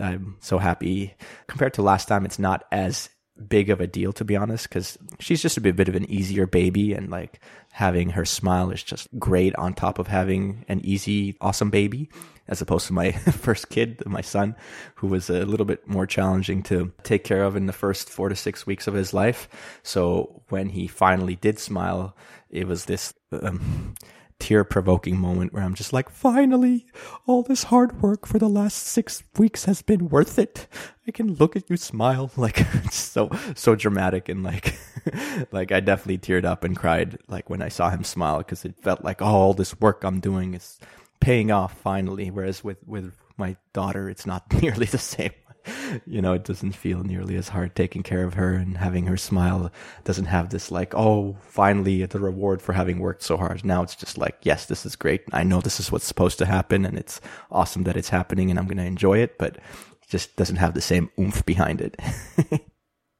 I'm 0.00 0.36
so 0.40 0.58
happy. 0.58 1.14
Compared 1.46 1.74
to 1.74 1.82
last 1.82 2.08
time, 2.08 2.24
it's 2.24 2.38
not 2.38 2.64
as 2.72 3.08
big 3.48 3.68
of 3.68 3.80
a 3.80 3.86
deal 3.86 4.12
to 4.12 4.24
be 4.24 4.36
honest 4.36 4.68
because 4.68 4.96
she's 5.18 5.42
just 5.42 5.56
a 5.56 5.60
bit, 5.60 5.88
of 5.88 5.94
an 5.94 6.08
easier 6.10 6.46
baby 6.46 6.92
and 6.92 7.10
like 7.10 7.40
having 7.72 8.10
her 8.10 8.24
smile 8.24 8.70
is 8.70 8.82
just 8.82 9.08
great 9.18 9.54
on 9.56 9.74
top 9.74 9.98
of 9.98 10.06
having 10.06 10.64
an 10.68 10.80
easy 10.84 11.36
awesome 11.40 11.70
baby 11.70 12.08
as 12.46 12.62
opposed 12.62 12.86
to 12.86 12.92
my 12.92 13.10
first 13.32 13.68
kid 13.70 14.00
my 14.06 14.20
son 14.20 14.54
who 14.96 15.08
was 15.08 15.28
a 15.28 15.44
little 15.44 15.66
bit 15.66 15.86
more 15.88 16.06
challenging 16.06 16.62
to 16.62 16.92
take 17.02 17.24
care 17.24 17.42
of 17.42 17.56
in 17.56 17.66
the 17.66 17.72
first 17.72 18.08
four 18.08 18.28
to 18.28 18.36
six 18.36 18.66
weeks 18.66 18.86
of 18.86 18.94
his 18.94 19.12
life. 19.12 19.48
So 19.82 20.42
when 20.48 20.68
he 20.68 20.86
finally 20.86 21.34
did 21.34 21.58
smile 21.58 22.16
it 22.50 22.68
was 22.68 22.84
this 22.84 23.12
um, 23.32 23.94
tear 24.38 24.64
provoking 24.64 25.18
moment 25.18 25.52
where 25.52 25.62
I'm 25.62 25.74
just 25.74 25.92
like, 25.92 26.10
finally, 26.10 26.86
all 27.26 27.42
this 27.42 27.64
hard 27.64 28.02
work 28.02 28.26
for 28.26 28.38
the 28.38 28.48
last 28.48 28.76
six 28.76 29.22
weeks 29.38 29.64
has 29.64 29.82
been 29.82 30.08
worth 30.08 30.38
it. 30.38 30.66
I 31.06 31.10
can 31.10 31.34
look 31.34 31.56
at 31.56 31.70
you 31.70 31.76
smile. 31.76 32.30
Like, 32.36 32.58
so, 32.90 33.30
so 33.54 33.74
dramatic. 33.74 34.28
And 34.28 34.42
like, 34.42 34.78
like 35.52 35.72
I 35.72 35.80
definitely 35.80 36.18
teared 36.18 36.44
up 36.44 36.64
and 36.64 36.76
cried 36.76 37.18
like 37.28 37.48
when 37.48 37.62
I 37.62 37.68
saw 37.68 37.90
him 37.90 38.04
smile 38.04 38.38
because 38.38 38.64
it 38.64 38.76
felt 38.82 39.02
like 39.04 39.22
oh, 39.22 39.26
all 39.26 39.54
this 39.54 39.80
work 39.80 40.04
I'm 40.04 40.20
doing 40.20 40.54
is 40.54 40.78
paying 41.20 41.50
off 41.50 41.78
finally. 41.78 42.30
Whereas 42.30 42.62
with, 42.62 42.78
with 42.86 43.14
my 43.36 43.56
daughter, 43.72 44.10
it's 44.10 44.26
not 44.26 44.52
nearly 44.62 44.86
the 44.86 44.98
same. 44.98 45.32
you 46.06 46.20
know, 46.20 46.32
it 46.34 46.44
doesn't 46.44 46.72
feel 46.72 47.02
nearly 47.02 47.36
as 47.36 47.48
hard 47.48 47.74
taking 47.74 48.02
care 48.02 48.24
of 48.24 48.34
her 48.34 48.54
and 48.54 48.76
having 48.76 49.06
her 49.06 49.16
smile 49.16 49.70
doesn't 50.04 50.26
have 50.26 50.50
this 50.50 50.70
like, 50.70 50.94
oh, 50.94 51.36
finally 51.42 52.04
the 52.04 52.18
reward 52.18 52.60
for 52.60 52.72
having 52.72 52.98
worked 52.98 53.22
so 53.22 53.36
hard. 53.36 53.64
Now 53.64 53.82
it's 53.82 53.96
just 53.96 54.18
like, 54.18 54.36
yes, 54.42 54.66
this 54.66 54.84
is 54.84 54.96
great. 54.96 55.22
I 55.32 55.42
know 55.44 55.60
this 55.60 55.80
is 55.80 55.90
what's 55.90 56.06
supposed 56.06 56.38
to 56.38 56.46
happen 56.46 56.84
and 56.84 56.98
it's 56.98 57.20
awesome 57.50 57.84
that 57.84 57.96
it's 57.96 58.10
happening 58.10 58.50
and 58.50 58.58
I'm 58.58 58.66
going 58.66 58.78
to 58.78 58.84
enjoy 58.84 59.18
it, 59.18 59.38
but 59.38 59.56
it 59.56 59.62
just 60.08 60.36
doesn't 60.36 60.56
have 60.56 60.74
the 60.74 60.80
same 60.80 61.10
oomph 61.18 61.44
behind 61.44 61.80
it. 61.80 62.00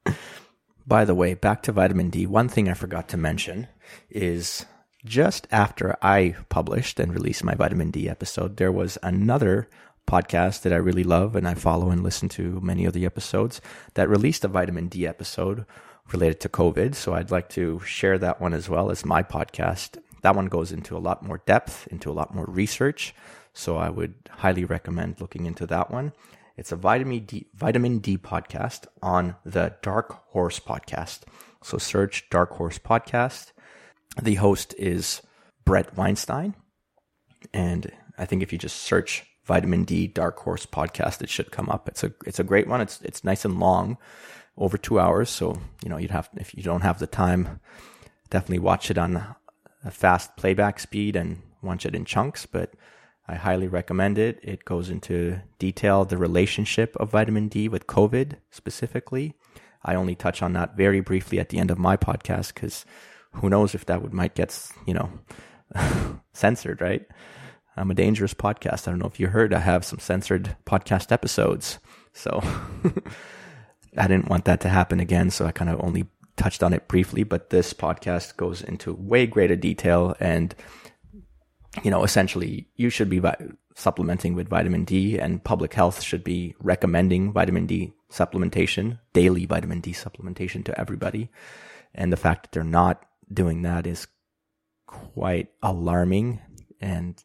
By 0.87 1.03
the 1.03 1.15
way, 1.15 1.33
back 1.33 1.63
to 1.63 1.71
vitamin 1.71 2.11
D, 2.11 2.27
one 2.27 2.47
thing 2.47 2.69
I 2.69 2.75
forgot 2.75 3.07
to 3.09 3.17
mention 3.17 3.67
is 4.09 4.65
just 5.03 5.47
after 5.51 5.95
I 6.01 6.35
published 6.49 6.99
and 6.99 7.13
released 7.13 7.43
my 7.43 7.55
vitamin 7.55 7.91
D 7.91 8.09
episode, 8.09 8.57
there 8.57 8.71
was 8.71 8.97
another 9.01 9.69
podcast 10.07 10.61
that 10.61 10.73
I 10.73 10.77
really 10.77 11.03
love 11.03 11.35
and 11.35 11.47
I 11.47 11.53
follow 11.53 11.89
and 11.89 12.03
listen 12.03 12.29
to 12.29 12.59
many 12.61 12.85
of 12.85 12.93
the 12.93 13.05
episodes 13.05 13.61
that 13.95 14.09
released 14.09 14.43
a 14.43 14.47
vitamin 14.47 14.87
D 14.87 15.07
episode 15.07 15.65
related 16.11 16.39
to 16.41 16.49
COVID. 16.49 16.95
So 16.95 17.13
I'd 17.13 17.31
like 17.31 17.49
to 17.49 17.79
share 17.81 18.17
that 18.19 18.39
one 18.39 18.53
as 18.53 18.69
well 18.69 18.91
as 18.91 19.05
my 19.05 19.23
podcast. 19.23 19.97
That 20.21 20.35
one 20.35 20.47
goes 20.47 20.71
into 20.71 20.95
a 20.95 20.99
lot 20.99 21.23
more 21.23 21.41
depth, 21.45 21.87
into 21.87 22.11
a 22.11 22.13
lot 22.13 22.33
more 22.33 22.45
research. 22.45 23.13
So 23.53 23.77
I 23.77 23.89
would 23.89 24.15
highly 24.29 24.65
recommend 24.65 25.21
looking 25.21 25.45
into 25.45 25.65
that 25.67 25.91
one. 25.91 26.13
It's 26.57 26.71
a 26.71 26.75
vitamin 26.75 27.25
D, 27.25 27.47
vitamin 27.53 27.99
D 27.99 28.17
podcast 28.17 28.85
on 29.01 29.35
the 29.45 29.75
Dark 29.81 30.29
Horse 30.31 30.59
podcast. 30.59 31.21
So 31.61 31.77
search 31.77 32.29
Dark 32.29 32.51
Horse 32.51 32.79
podcast. 32.79 33.51
The 34.21 34.35
host 34.35 34.73
is 34.77 35.21
Bret 35.65 35.97
Weinstein. 35.97 36.55
And 37.53 37.91
I 38.17 38.25
think 38.25 38.41
if 38.41 38.53
you 38.53 38.57
just 38.57 38.77
search 38.77 39.25
vitamin 39.45 39.83
D 39.85 40.07
Dark 40.07 40.39
Horse 40.39 40.65
podcast. 40.65 41.21
It 41.21 41.29
should 41.29 41.51
come 41.51 41.69
up. 41.69 41.87
It's 41.87 42.03
a 42.03 42.13
it's 42.25 42.39
a 42.39 42.43
great 42.43 42.67
one. 42.67 42.81
It's 42.81 43.01
it's 43.01 43.23
nice 43.23 43.45
and 43.45 43.59
long, 43.59 43.97
over 44.57 44.77
two 44.77 44.99
hours. 44.99 45.29
So 45.29 45.59
you 45.83 45.89
know 45.89 45.97
you'd 45.97 46.11
have 46.11 46.29
if 46.35 46.53
you 46.55 46.63
don't 46.63 46.81
have 46.81 46.99
the 46.99 47.07
time, 47.07 47.59
definitely 48.29 48.59
watch 48.59 48.91
it 48.91 48.97
on 48.97 49.35
a 49.83 49.91
fast 49.91 50.35
playback 50.35 50.79
speed 50.79 51.15
and 51.15 51.41
watch 51.61 51.85
it 51.85 51.95
in 51.95 52.05
chunks. 52.05 52.45
But 52.45 52.73
I 53.27 53.35
highly 53.35 53.67
recommend 53.67 54.17
it. 54.17 54.39
It 54.43 54.65
goes 54.65 54.89
into 54.89 55.41
detail 55.59 56.05
the 56.05 56.17
relationship 56.17 56.95
of 56.97 57.11
vitamin 57.11 57.47
D 57.47 57.67
with 57.67 57.87
COVID 57.87 58.37
specifically. 58.51 59.33
I 59.83 59.95
only 59.95 60.15
touch 60.15 60.41
on 60.41 60.53
that 60.53 60.75
very 60.75 60.99
briefly 60.99 61.39
at 61.39 61.49
the 61.49 61.59
end 61.59 61.69
of 61.69 61.77
my 61.77 61.95
podcast 61.95 62.53
because 62.55 62.85
who 63.33 63.49
knows 63.49 63.75
if 63.75 63.85
that 63.85 64.01
would 64.01 64.13
might 64.13 64.33
get 64.33 64.67
you 64.87 64.95
know 64.95 65.11
censored, 66.33 66.81
right? 66.81 67.05
I'm 67.77 67.91
a 67.91 67.95
dangerous 67.95 68.33
podcast. 68.33 68.87
I 68.87 68.91
don't 68.91 68.99
know 68.99 69.07
if 69.07 69.19
you 69.19 69.27
heard, 69.27 69.53
I 69.53 69.59
have 69.59 69.85
some 69.85 69.99
censored 69.99 70.55
podcast 70.65 71.11
episodes. 71.11 71.79
So 72.13 72.41
I 73.97 74.07
didn't 74.07 74.29
want 74.29 74.45
that 74.45 74.61
to 74.61 74.69
happen 74.69 74.99
again. 74.99 75.29
So 75.29 75.45
I 75.45 75.51
kind 75.51 75.69
of 75.69 75.83
only 75.83 76.07
touched 76.37 76.63
on 76.63 76.73
it 76.73 76.87
briefly, 76.87 77.23
but 77.23 77.49
this 77.49 77.73
podcast 77.73 78.37
goes 78.37 78.61
into 78.61 78.93
way 78.93 79.25
greater 79.25 79.55
detail. 79.55 80.15
And, 80.19 80.55
you 81.83 81.91
know, 81.91 82.03
essentially, 82.03 82.67
you 82.75 82.89
should 82.89 83.09
be 83.09 83.19
vi- 83.19 83.49
supplementing 83.75 84.35
with 84.35 84.49
vitamin 84.49 84.85
D, 84.85 85.19
and 85.19 85.43
public 85.43 85.73
health 85.73 86.01
should 86.01 86.23
be 86.23 86.55
recommending 86.59 87.33
vitamin 87.33 87.65
D 87.65 87.93
supplementation, 88.11 88.99
daily 89.13 89.45
vitamin 89.45 89.81
D 89.81 89.91
supplementation 89.91 90.63
to 90.65 90.79
everybody. 90.79 91.29
And 91.93 92.11
the 92.11 92.17
fact 92.17 92.43
that 92.43 92.51
they're 92.51 92.63
not 92.63 93.05
doing 93.31 93.63
that 93.63 93.85
is 93.85 94.07
quite 94.87 95.49
alarming. 95.61 96.41
And 96.79 97.21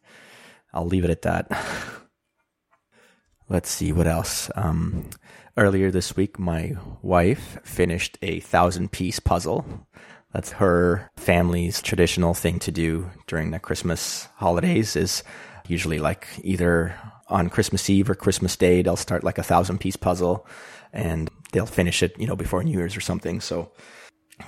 I'll 0.72 0.86
leave 0.86 1.04
it 1.04 1.10
at 1.10 1.22
that. 1.22 1.50
let's 3.48 3.68
see 3.68 3.92
what 3.92 4.06
else. 4.06 4.50
Um, 4.54 5.10
earlier 5.56 5.90
this 5.90 6.16
week, 6.16 6.38
my 6.38 6.76
wife 7.02 7.58
finished 7.64 8.16
a 8.22 8.40
thousand 8.40 8.92
piece 8.92 9.20
puzzle. 9.20 9.86
That's 10.32 10.52
her 10.52 11.10
family's 11.16 11.82
traditional 11.82 12.34
thing 12.34 12.60
to 12.60 12.70
do 12.70 13.10
during 13.26 13.50
the 13.50 13.58
Christmas 13.58 14.28
holidays 14.36 14.94
is 14.94 15.24
usually 15.66 15.98
like 15.98 16.26
either 16.42 16.94
on 17.28 17.48
Christmas 17.48 17.88
Eve 17.90 18.10
or 18.10 18.14
Christmas 18.14 18.56
Day, 18.56 18.82
they'll 18.82 18.96
start 18.96 19.24
like 19.24 19.38
a 19.38 19.42
thousand 19.42 19.78
piece 19.78 19.96
puzzle 19.96 20.46
and 20.92 21.30
they'll 21.52 21.66
finish 21.66 22.02
it, 22.02 22.18
you 22.18 22.26
know, 22.26 22.36
before 22.36 22.62
New 22.62 22.76
Year's 22.76 22.96
or 22.96 23.00
something. 23.00 23.40
So 23.40 23.72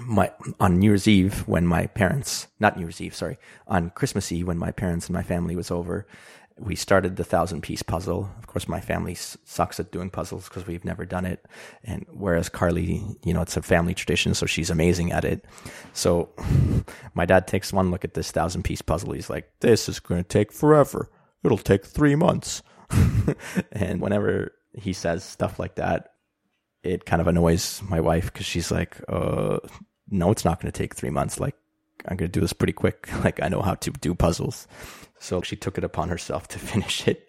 my 0.00 0.32
on 0.60 0.78
New 0.78 0.86
Year's 0.86 1.08
Eve 1.08 1.46
when 1.46 1.66
my 1.66 1.86
parents, 1.86 2.48
not 2.60 2.76
New 2.76 2.82
Year's 2.82 3.00
Eve, 3.00 3.14
sorry, 3.14 3.38
on 3.66 3.90
Christmas 3.90 4.30
Eve 4.32 4.46
when 4.46 4.58
my 4.58 4.70
parents 4.70 5.06
and 5.06 5.14
my 5.14 5.22
family 5.22 5.56
was 5.56 5.70
over, 5.70 6.06
we 6.58 6.76
started 6.76 7.16
the 7.16 7.24
thousand 7.24 7.62
piece 7.62 7.82
puzzle. 7.82 8.30
Of 8.38 8.46
course, 8.46 8.68
my 8.68 8.80
family 8.80 9.14
sucks 9.14 9.80
at 9.80 9.90
doing 9.90 10.10
puzzles 10.10 10.48
because 10.48 10.66
we've 10.66 10.84
never 10.84 11.04
done 11.04 11.24
it. 11.24 11.44
And 11.82 12.06
whereas 12.12 12.48
Carly, 12.48 13.02
you 13.24 13.34
know, 13.34 13.42
it's 13.42 13.56
a 13.56 13.62
family 13.62 13.94
tradition, 13.94 14.34
so 14.34 14.46
she's 14.46 14.70
amazing 14.70 15.12
at 15.12 15.24
it. 15.24 15.44
So 15.92 16.30
my 17.14 17.24
dad 17.24 17.46
takes 17.46 17.72
one 17.72 17.90
look 17.90 18.04
at 18.04 18.14
this 18.14 18.30
thousand 18.30 18.62
piece 18.64 18.82
puzzle. 18.82 19.12
He's 19.12 19.30
like, 19.30 19.50
this 19.60 19.88
is 19.88 20.00
going 20.00 20.22
to 20.22 20.28
take 20.28 20.52
forever. 20.52 21.10
It'll 21.42 21.58
take 21.58 21.84
three 21.84 22.14
months. 22.14 22.62
and 23.72 24.00
whenever 24.00 24.52
he 24.74 24.92
says 24.92 25.24
stuff 25.24 25.58
like 25.58 25.76
that, 25.76 26.12
it 26.82 27.04
kind 27.04 27.20
of 27.20 27.28
annoys 27.28 27.82
my 27.88 28.00
wife 28.00 28.32
because 28.32 28.46
she's 28.46 28.70
like, 28.70 29.00
uh, 29.08 29.58
no, 30.10 30.30
it's 30.30 30.44
not 30.44 30.60
going 30.60 30.70
to 30.70 30.76
take 30.76 30.94
three 30.94 31.10
months. 31.10 31.38
Like, 31.40 31.54
I'm 32.06 32.16
going 32.16 32.30
to 32.30 32.32
do 32.32 32.40
this 32.40 32.52
pretty 32.52 32.72
quick. 32.72 33.08
Like, 33.24 33.42
I 33.42 33.48
know 33.48 33.62
how 33.62 33.74
to 33.74 33.90
do 33.90 34.14
puzzles. 34.14 34.66
So 35.18 35.40
she 35.42 35.56
took 35.56 35.78
it 35.78 35.84
upon 35.84 36.08
herself 36.08 36.48
to 36.48 36.58
finish 36.72 37.06
it. 37.06 37.28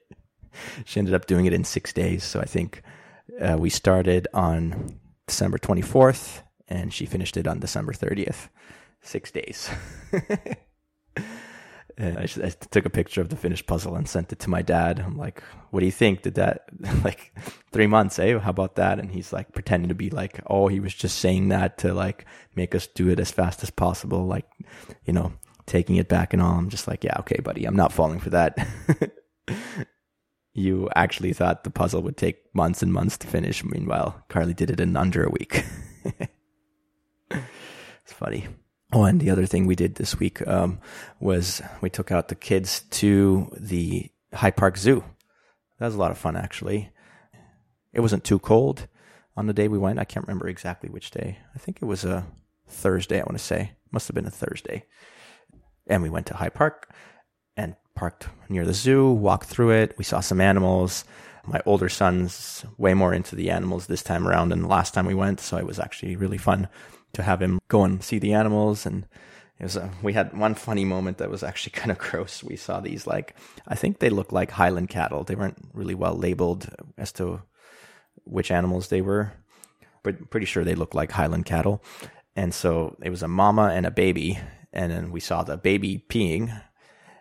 she 0.85 0.99
ended 0.99 1.13
up 1.13 1.27
doing 1.27 1.45
it 1.45 1.53
in 1.53 1.63
six 1.63 1.93
days. 1.93 2.23
So 2.23 2.39
I 2.39 2.45
think 2.45 2.81
uh, 3.39 3.57
we 3.59 3.69
started 3.69 4.27
on 4.33 4.99
December 5.27 5.57
24th 5.57 6.41
and 6.67 6.93
she 6.93 7.05
finished 7.05 7.37
it 7.37 7.47
on 7.47 7.59
December 7.59 7.93
30th. 7.93 8.49
Six 9.01 9.31
days. 9.31 9.69
I, 11.99 12.27
I, 12.43 12.49
took 12.49 12.85
a 12.85 12.89
picture 12.89 13.21
of 13.21 13.29
the 13.29 13.35
finished 13.35 13.67
puzzle 13.67 13.95
and 13.95 14.07
sent 14.07 14.31
it 14.31 14.39
to 14.39 14.49
my 14.49 14.61
dad. 14.61 14.99
I'm 14.99 15.17
like, 15.17 15.41
"What 15.71 15.81
do 15.81 15.85
you 15.85 15.91
think? 15.91 16.23
Did 16.23 16.35
that 16.35 16.65
like 17.03 17.33
three 17.71 17.87
months? 17.87 18.19
Eh? 18.19 18.37
How 18.39 18.49
about 18.49 18.75
that?" 18.75 18.99
And 18.99 19.11
he's 19.11 19.31
like 19.33 19.53
pretending 19.53 19.89
to 19.89 19.95
be 19.95 20.09
like, 20.09 20.41
"Oh, 20.47 20.67
he 20.67 20.79
was 20.79 20.93
just 20.93 21.19
saying 21.19 21.49
that 21.49 21.77
to 21.79 21.93
like 21.93 22.25
make 22.55 22.73
us 22.75 22.87
do 22.87 23.09
it 23.09 23.19
as 23.19 23.31
fast 23.31 23.63
as 23.63 23.69
possible, 23.69 24.25
like 24.25 24.49
you 25.05 25.13
know, 25.13 25.33
taking 25.65 25.95
it 25.97 26.07
back 26.09 26.33
and 26.33 26.41
all." 26.41 26.57
I'm 26.57 26.69
just 26.69 26.87
like, 26.87 27.03
"Yeah, 27.03 27.17
okay, 27.19 27.39
buddy, 27.43 27.65
I'm 27.65 27.75
not 27.75 27.93
falling 27.93 28.19
for 28.19 28.31
that." 28.31 28.57
you 30.53 30.89
actually 30.95 31.33
thought 31.33 31.63
the 31.63 31.69
puzzle 31.69 32.01
would 32.03 32.17
take 32.17 32.53
months 32.55 32.81
and 32.81 32.93
months 32.93 33.17
to 33.19 33.27
finish. 33.27 33.63
Meanwhile, 33.63 34.23
Carly 34.29 34.53
did 34.53 34.71
it 34.71 34.79
in 34.79 34.95
under 34.97 35.23
a 35.23 35.29
week. 35.29 35.63
it's 37.31 38.13
funny. 38.13 38.47
Oh, 38.95 39.05
and 39.05 39.19
the 39.19 39.31
other 39.31 39.47
thing 39.47 39.65
we 39.65 39.75
did 39.75 39.95
this 39.95 40.19
week 40.19 40.47
um, 40.47 40.77
was 41.19 41.63
we 41.81 41.89
took 41.89 42.11
out 42.11 42.27
the 42.27 42.35
kids 42.35 42.81
to 42.91 43.51
the 43.59 44.11
High 44.31 44.51
Park 44.51 44.77
Zoo. 44.77 45.03
That 45.79 45.87
was 45.87 45.95
a 45.95 45.99
lot 45.99 46.11
of 46.11 46.17
fun, 46.19 46.35
actually. 46.35 46.91
It 47.91 48.01
wasn't 48.01 48.23
too 48.23 48.37
cold 48.37 48.87
on 49.35 49.47
the 49.47 49.53
day 49.53 49.67
we 49.67 49.79
went. 49.79 49.97
I 49.97 50.03
can't 50.03 50.27
remember 50.27 50.47
exactly 50.47 50.91
which 50.91 51.09
day. 51.09 51.39
I 51.55 51.57
think 51.57 51.79
it 51.81 51.85
was 51.85 52.05
a 52.05 52.27
Thursday, 52.67 53.19
I 53.19 53.23
want 53.23 53.39
to 53.39 53.43
say. 53.43 53.71
Must 53.91 54.07
have 54.07 54.13
been 54.15 54.27
a 54.27 54.31
Thursday. 54.31 54.85
And 55.87 56.03
we 56.03 56.11
went 56.11 56.27
to 56.27 56.35
High 56.35 56.49
Park 56.49 56.93
and 57.57 57.75
parked 57.95 58.27
near 58.47 58.63
the 58.63 58.75
zoo, 58.75 59.11
walked 59.11 59.47
through 59.47 59.71
it. 59.71 59.97
We 59.97 60.03
saw 60.03 60.19
some 60.19 60.39
animals. 60.39 61.03
My 61.45 61.61
older 61.65 61.89
son's 61.89 62.65
way 62.77 62.93
more 62.93 63.13
into 63.13 63.35
the 63.35 63.49
animals 63.49 63.87
this 63.87 64.03
time 64.03 64.27
around 64.27 64.49
than 64.49 64.61
the 64.61 64.67
last 64.67 64.93
time 64.93 65.05
we 65.05 65.13
went, 65.13 65.39
so 65.39 65.57
it 65.57 65.65
was 65.65 65.79
actually 65.79 66.15
really 66.15 66.37
fun 66.37 66.69
to 67.13 67.23
have 67.23 67.41
him 67.41 67.59
go 67.67 67.83
and 67.83 68.03
see 68.03 68.17
the 68.17 68.33
animals 68.33 68.85
and 68.85 69.05
it 69.59 69.63
was 69.63 69.75
a, 69.77 69.91
we 70.01 70.13
had 70.13 70.37
one 70.37 70.55
funny 70.55 70.83
moment 70.83 71.19
that 71.19 71.29
was 71.29 71.43
actually 71.43 71.71
kind 71.79 71.91
of 71.91 71.97
gross. 71.97 72.43
We 72.43 72.55
saw 72.55 72.79
these 72.79 73.07
like 73.07 73.35
I 73.67 73.75
think 73.75 73.99
they 73.99 74.09
looked 74.09 74.33
like 74.33 74.51
Highland 74.51 74.89
cattle. 74.89 75.23
They 75.23 75.35
weren't 75.35 75.69
really 75.73 75.95
well 75.95 76.15
labeled 76.15 76.69
as 76.97 77.11
to 77.13 77.41
which 78.25 78.51
animals 78.51 78.87
they 78.87 79.01
were, 79.01 79.33
but 80.01 80.29
pretty 80.29 80.45
sure 80.45 80.63
they 80.63 80.75
looked 80.75 80.95
like 80.95 81.11
Highland 81.11 81.45
cattle. 81.45 81.83
And 82.35 82.53
so 82.53 82.97
it 83.01 83.09
was 83.09 83.23
a 83.23 83.27
mama 83.27 83.71
and 83.73 83.85
a 83.85 83.91
baby, 83.91 84.39
and 84.71 84.91
then 84.91 85.11
we 85.11 85.19
saw 85.19 85.43
the 85.43 85.55
baby 85.55 86.03
peeing, 86.09 86.61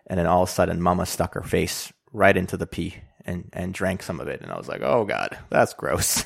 and 0.07 0.19
then 0.19 0.25
all 0.25 0.43
of 0.43 0.49
a 0.49 0.51
sudden, 0.51 0.81
mama 0.81 1.05
stuck 1.05 1.35
her 1.35 1.43
face 1.43 1.93
right 2.11 2.35
into 2.35 2.57
the 2.57 2.65
pee 2.65 2.95
and 3.25 3.49
and 3.53 3.73
drank 3.73 4.03
some 4.03 4.19
of 4.19 4.27
it, 4.27 4.41
and 4.41 4.51
I 4.51 4.57
was 4.57 4.67
like, 4.67 4.81
oh 4.81 5.05
god, 5.05 5.37
that's 5.49 5.73
gross. 5.73 6.25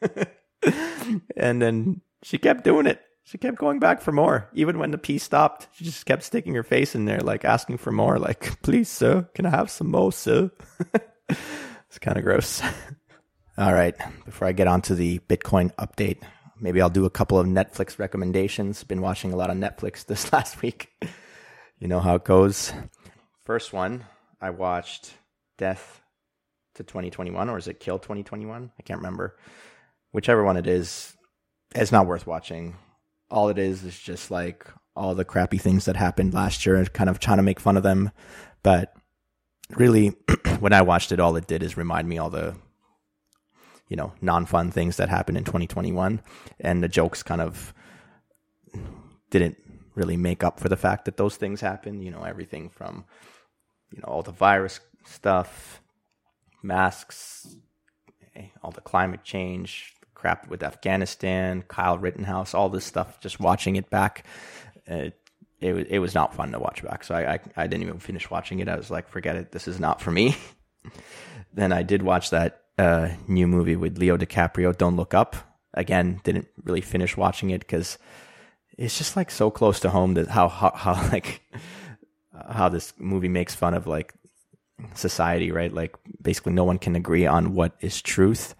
and 1.36 1.62
then 1.62 2.00
she 2.22 2.38
kept 2.38 2.64
doing 2.64 2.86
it. 2.86 3.00
She 3.24 3.36
kept 3.36 3.58
going 3.58 3.78
back 3.78 4.00
for 4.00 4.10
more. 4.10 4.48
Even 4.54 4.78
when 4.78 4.90
the 4.90 4.96
pee 4.96 5.18
stopped, 5.18 5.68
she 5.72 5.84
just 5.84 6.06
kept 6.06 6.22
sticking 6.22 6.54
her 6.54 6.62
face 6.62 6.94
in 6.94 7.04
there, 7.04 7.20
like 7.20 7.44
asking 7.44 7.76
for 7.76 7.92
more. 7.92 8.18
Like, 8.18 8.58
please, 8.62 8.88
sir, 8.88 9.28
can 9.34 9.44
I 9.44 9.50
have 9.50 9.70
some 9.70 9.90
more, 9.90 10.12
sir? 10.12 10.50
it's 11.28 11.98
kind 12.00 12.16
of 12.16 12.24
gross. 12.24 12.62
All 13.58 13.74
right. 13.74 13.94
Before 14.24 14.48
I 14.48 14.52
get 14.52 14.66
on 14.66 14.80
to 14.82 14.94
the 14.94 15.18
Bitcoin 15.18 15.74
update, 15.74 16.22
maybe 16.58 16.80
I'll 16.80 16.88
do 16.88 17.04
a 17.04 17.10
couple 17.10 17.38
of 17.38 17.46
Netflix 17.46 17.98
recommendations. 17.98 18.82
Been 18.82 19.02
watching 19.02 19.32
a 19.32 19.36
lot 19.36 19.50
of 19.50 19.58
Netflix 19.58 20.06
this 20.06 20.32
last 20.32 20.62
week. 20.62 20.90
You 21.78 21.86
know 21.86 22.00
how 22.00 22.14
it 22.14 22.24
goes. 22.24 22.72
First 23.44 23.74
one, 23.74 24.06
I 24.40 24.50
watched 24.50 25.12
Death 25.58 26.00
to 26.78 26.84
2021, 26.84 27.48
or 27.48 27.58
is 27.58 27.68
it 27.68 27.80
Kill 27.80 27.98
2021? 27.98 28.70
I 28.78 28.82
can't 28.82 28.98
remember. 28.98 29.36
Whichever 30.12 30.42
one 30.42 30.56
it 30.56 30.66
is, 30.66 31.16
it's 31.74 31.92
not 31.92 32.06
worth 32.06 32.26
watching. 32.26 32.76
All 33.30 33.50
it 33.50 33.58
is 33.58 33.84
is 33.84 33.98
just 33.98 34.30
like 34.30 34.66
all 34.96 35.14
the 35.14 35.24
crappy 35.24 35.58
things 35.58 35.84
that 35.84 35.96
happened 35.96 36.34
last 36.34 36.64
year, 36.64 36.76
and 36.76 36.92
kind 36.92 37.10
of 37.10 37.20
trying 37.20 37.36
to 37.36 37.42
make 37.42 37.60
fun 37.60 37.76
of 37.76 37.82
them. 37.82 38.10
But 38.62 38.94
really, 39.76 40.08
when 40.60 40.72
I 40.72 40.82
watched 40.82 41.12
it, 41.12 41.20
all 41.20 41.36
it 41.36 41.46
did 41.46 41.62
is 41.62 41.76
remind 41.76 42.08
me 42.08 42.18
all 42.18 42.30
the 42.30 42.56
you 43.88 43.96
know 43.96 44.12
non-fun 44.20 44.70
things 44.70 44.96
that 44.96 45.08
happened 45.08 45.38
in 45.38 45.44
2021, 45.44 46.20
and 46.60 46.82
the 46.82 46.88
jokes 46.88 47.22
kind 47.22 47.40
of 47.40 47.74
didn't 49.30 49.58
really 49.94 50.16
make 50.16 50.44
up 50.44 50.60
for 50.60 50.68
the 50.68 50.76
fact 50.76 51.04
that 51.04 51.16
those 51.16 51.36
things 51.36 51.60
happened. 51.60 52.02
You 52.04 52.10
know, 52.10 52.22
everything 52.22 52.70
from 52.70 53.04
you 53.90 54.00
know 54.00 54.08
all 54.08 54.22
the 54.22 54.32
virus 54.32 54.80
stuff, 55.04 55.82
masks, 56.62 57.56
all 58.62 58.70
the 58.70 58.80
climate 58.80 59.24
change, 59.24 59.94
crap 60.14 60.48
with 60.48 60.62
Afghanistan, 60.62 61.62
Kyle 61.62 61.98
Rittenhouse, 61.98 62.54
all 62.54 62.68
this 62.68 62.84
stuff. 62.84 63.20
Just 63.20 63.40
watching 63.40 63.76
it 63.76 63.90
back, 63.90 64.24
it 64.86 65.18
it, 65.60 65.72
was 65.72 65.84
it 65.88 65.98
was 65.98 66.14
not 66.14 66.34
fun 66.34 66.52
to 66.52 66.58
watch 66.58 66.82
back. 66.82 67.04
So 67.04 67.14
I, 67.14 67.34
I 67.34 67.40
I 67.56 67.66
didn't 67.66 67.82
even 67.82 67.98
finish 67.98 68.30
watching 68.30 68.60
it. 68.60 68.68
I 68.68 68.76
was 68.76 68.90
like, 68.90 69.08
forget 69.08 69.36
it. 69.36 69.52
This 69.52 69.68
is 69.68 69.80
not 69.80 70.00
for 70.00 70.10
me. 70.10 70.36
then 71.54 71.72
I 71.72 71.82
did 71.82 72.02
watch 72.02 72.30
that 72.30 72.62
uh, 72.78 73.10
new 73.26 73.46
movie 73.46 73.76
with 73.76 73.98
Leo 73.98 74.16
DiCaprio, 74.16 74.76
Don't 74.76 74.96
Look 74.96 75.14
Up. 75.14 75.36
Again, 75.74 76.20
didn't 76.24 76.48
really 76.64 76.80
finish 76.80 77.16
watching 77.16 77.50
it 77.50 77.60
because 77.60 77.98
it's 78.76 78.96
just 78.96 79.16
like 79.16 79.30
so 79.30 79.50
close 79.50 79.80
to 79.80 79.90
home 79.90 80.14
that 80.14 80.28
how 80.28 80.48
how, 80.48 80.72
how 80.74 80.92
like 81.12 81.42
how 82.48 82.68
this 82.68 82.92
movie 82.98 83.28
makes 83.28 83.54
fun 83.54 83.74
of 83.74 83.86
like 83.86 84.14
society, 84.94 85.50
right? 85.50 85.72
Like 85.72 85.96
basically 86.20 86.52
no 86.52 86.64
one 86.64 86.78
can 86.78 86.96
agree 86.96 87.26
on 87.26 87.54
what 87.54 87.76
is 87.80 88.00
truth, 88.02 88.54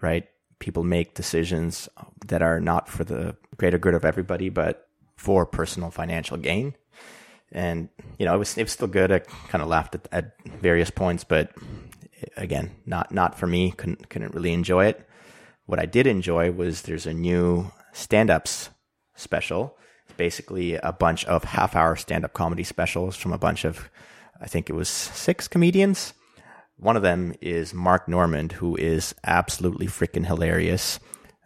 right? 0.00 0.28
people 0.64 0.82
make 0.82 1.14
decisions 1.14 1.90
that 2.26 2.40
are 2.40 2.58
not 2.58 2.88
for 2.88 3.04
the 3.04 3.36
greater 3.58 3.76
good 3.76 3.92
of 3.92 4.02
everybody, 4.02 4.48
but 4.48 4.88
for 5.14 5.44
personal 5.44 5.90
financial 5.90 6.38
gain. 6.38 6.74
And 7.52 7.90
you 8.18 8.24
know, 8.24 8.34
it 8.34 8.38
was 8.38 8.56
it 8.56 8.62
was 8.62 8.72
still 8.72 8.88
good. 8.88 9.12
I 9.12 9.18
kind 9.18 9.62
of 9.62 9.68
laughed 9.68 9.94
at, 9.94 10.08
at 10.10 10.32
various 10.62 10.90
points, 10.90 11.22
but 11.22 11.52
again, 12.36 12.70
not 12.86 13.12
not 13.12 13.38
for 13.38 13.46
me. 13.46 13.72
Couldn't 13.72 14.08
couldn't 14.08 14.34
really 14.34 14.54
enjoy 14.54 14.86
it. 14.86 15.06
What 15.66 15.78
I 15.78 15.86
did 15.86 16.06
enjoy 16.06 16.50
was 16.50 16.82
there's 16.82 17.06
a 17.06 17.12
new 17.12 17.70
stand-ups 17.92 18.70
special. 19.14 19.76
It's 20.06 20.16
basically 20.16 20.76
a 20.76 20.92
bunch 20.92 21.26
of 21.26 21.44
half-hour 21.44 21.96
stand-up 21.96 22.32
comedy 22.32 22.64
specials 22.64 23.16
from 23.16 23.32
a 23.32 23.38
bunch 23.38 23.64
of, 23.64 23.88
I 24.40 24.46
think 24.46 24.68
it 24.68 24.74
was 24.74 24.88
six 24.88 25.48
comedians 25.48 26.14
one 26.76 26.96
of 26.96 27.02
them 27.02 27.34
is 27.40 27.72
Mark 27.72 28.08
Normand, 28.08 28.52
who 28.52 28.76
is 28.76 29.14
absolutely 29.24 29.86
freaking 29.86 30.26
hilarious. 30.26 30.98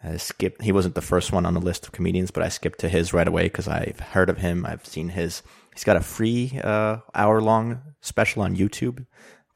I 0.03 0.17
skipped. 0.17 0.63
He 0.63 0.73
wasn't 0.73 0.95
the 0.95 1.03
first 1.03 1.33
one 1.33 1.45
on 1.45 1.55
the 1.55 1.61
list 1.61 1.85
of 1.85 1.93
comedians, 1.93 2.31
but 2.31 2.43
I 2.43 2.49
skipped 2.49 2.81
to 2.81 2.89
his 2.89 3.13
right 3.13 3.29
away 3.29 3.45
because 3.45 3.69
I've 3.69 4.01
heard 4.01 4.31
of 4.31 4.39
him. 4.39 4.65
I've 4.65 4.87
seen 4.87 5.11
his. 5.11 5.43
He's 5.75 5.85
got 5.85 5.97
a 5.97 6.01
free 6.01 6.59
uh, 6.63 6.99
hour 7.15 7.41
long 7.41 7.83
special 8.01 8.43
on 8.43 8.57
YouTube 8.57 9.07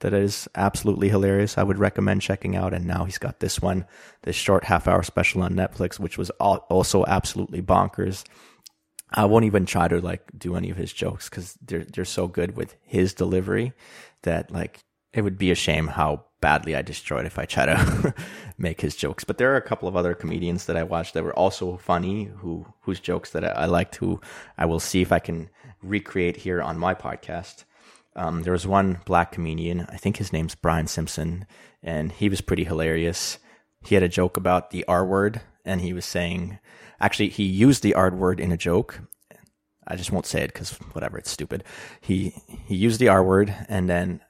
that 0.00 0.12
is 0.12 0.48
absolutely 0.56 1.08
hilarious. 1.08 1.56
I 1.56 1.62
would 1.62 1.78
recommend 1.78 2.22
checking 2.22 2.54
out. 2.54 2.74
And 2.74 2.86
now 2.86 3.04
he's 3.04 3.18
got 3.18 3.40
this 3.40 3.62
one, 3.62 3.86
this 4.22 4.36
short 4.36 4.64
half 4.64 4.86
hour 4.86 5.02
special 5.02 5.42
on 5.42 5.54
Netflix, 5.54 5.98
which 5.98 6.18
was 6.18 6.30
also 6.40 7.04
absolutely 7.06 7.62
bonkers. 7.62 8.24
I 9.14 9.24
won't 9.26 9.44
even 9.44 9.66
try 9.66 9.88
to 9.88 10.00
like 10.00 10.22
do 10.36 10.56
any 10.56 10.70
of 10.70 10.76
his 10.76 10.92
jokes 10.92 11.28
because 11.28 11.54
they're 11.62 11.84
they're 11.84 12.04
so 12.04 12.28
good 12.28 12.56
with 12.56 12.76
his 12.82 13.14
delivery 13.14 13.72
that 14.22 14.50
like 14.50 14.80
it 15.12 15.22
would 15.22 15.38
be 15.38 15.50
a 15.50 15.54
shame 15.54 15.88
how 15.88 16.24
badly 16.40 16.74
I 16.74 16.82
destroyed 16.82 17.26
if 17.26 17.38
I 17.38 17.44
try 17.44 17.66
to 17.66 18.14
make 18.58 18.80
his 18.80 18.96
jokes. 18.96 19.24
But 19.24 19.38
there 19.38 19.52
are 19.52 19.56
a 19.56 19.62
couple 19.62 19.88
of 19.88 19.96
other 19.96 20.14
comedians 20.14 20.66
that 20.66 20.76
I 20.76 20.82
watched 20.82 21.14
that 21.14 21.24
were 21.24 21.38
also 21.38 21.76
funny, 21.76 22.24
who 22.38 22.66
whose 22.80 23.00
jokes 23.00 23.30
that 23.30 23.44
I, 23.44 23.62
I 23.62 23.64
liked, 23.66 23.96
who 23.96 24.20
I 24.58 24.66
will 24.66 24.80
see 24.80 25.02
if 25.02 25.12
I 25.12 25.18
can 25.18 25.50
recreate 25.82 26.38
here 26.38 26.60
on 26.60 26.78
my 26.78 26.94
podcast. 26.94 27.64
Um, 28.14 28.42
there 28.42 28.52
was 28.52 28.66
one 28.66 29.00
black 29.06 29.32
comedian, 29.32 29.86
I 29.88 29.96
think 29.96 30.18
his 30.18 30.32
name's 30.32 30.54
Brian 30.54 30.86
Simpson, 30.86 31.46
and 31.82 32.12
he 32.12 32.28
was 32.28 32.42
pretty 32.42 32.64
hilarious. 32.64 33.38
He 33.80 33.94
had 33.94 34.04
a 34.04 34.08
joke 34.08 34.36
about 34.36 34.70
the 34.70 34.84
R 34.86 35.04
word, 35.06 35.40
and 35.64 35.80
he 35.80 35.92
was 35.92 36.04
saying, 36.04 36.58
actually, 37.00 37.28
he 37.28 37.44
used 37.44 37.82
the 37.82 37.94
R 37.94 38.10
word 38.10 38.40
in 38.40 38.52
a 38.52 38.56
joke. 38.56 39.00
I 39.86 39.96
just 39.96 40.12
won't 40.12 40.26
say 40.26 40.42
it 40.42 40.52
because 40.52 40.70
whatever, 40.92 41.18
it's 41.18 41.30
stupid. 41.30 41.64
He 42.00 42.34
he 42.66 42.76
used 42.76 43.00
the 43.00 43.08
R 43.08 43.22
word, 43.22 43.54
and 43.68 43.88
then, 43.88 44.20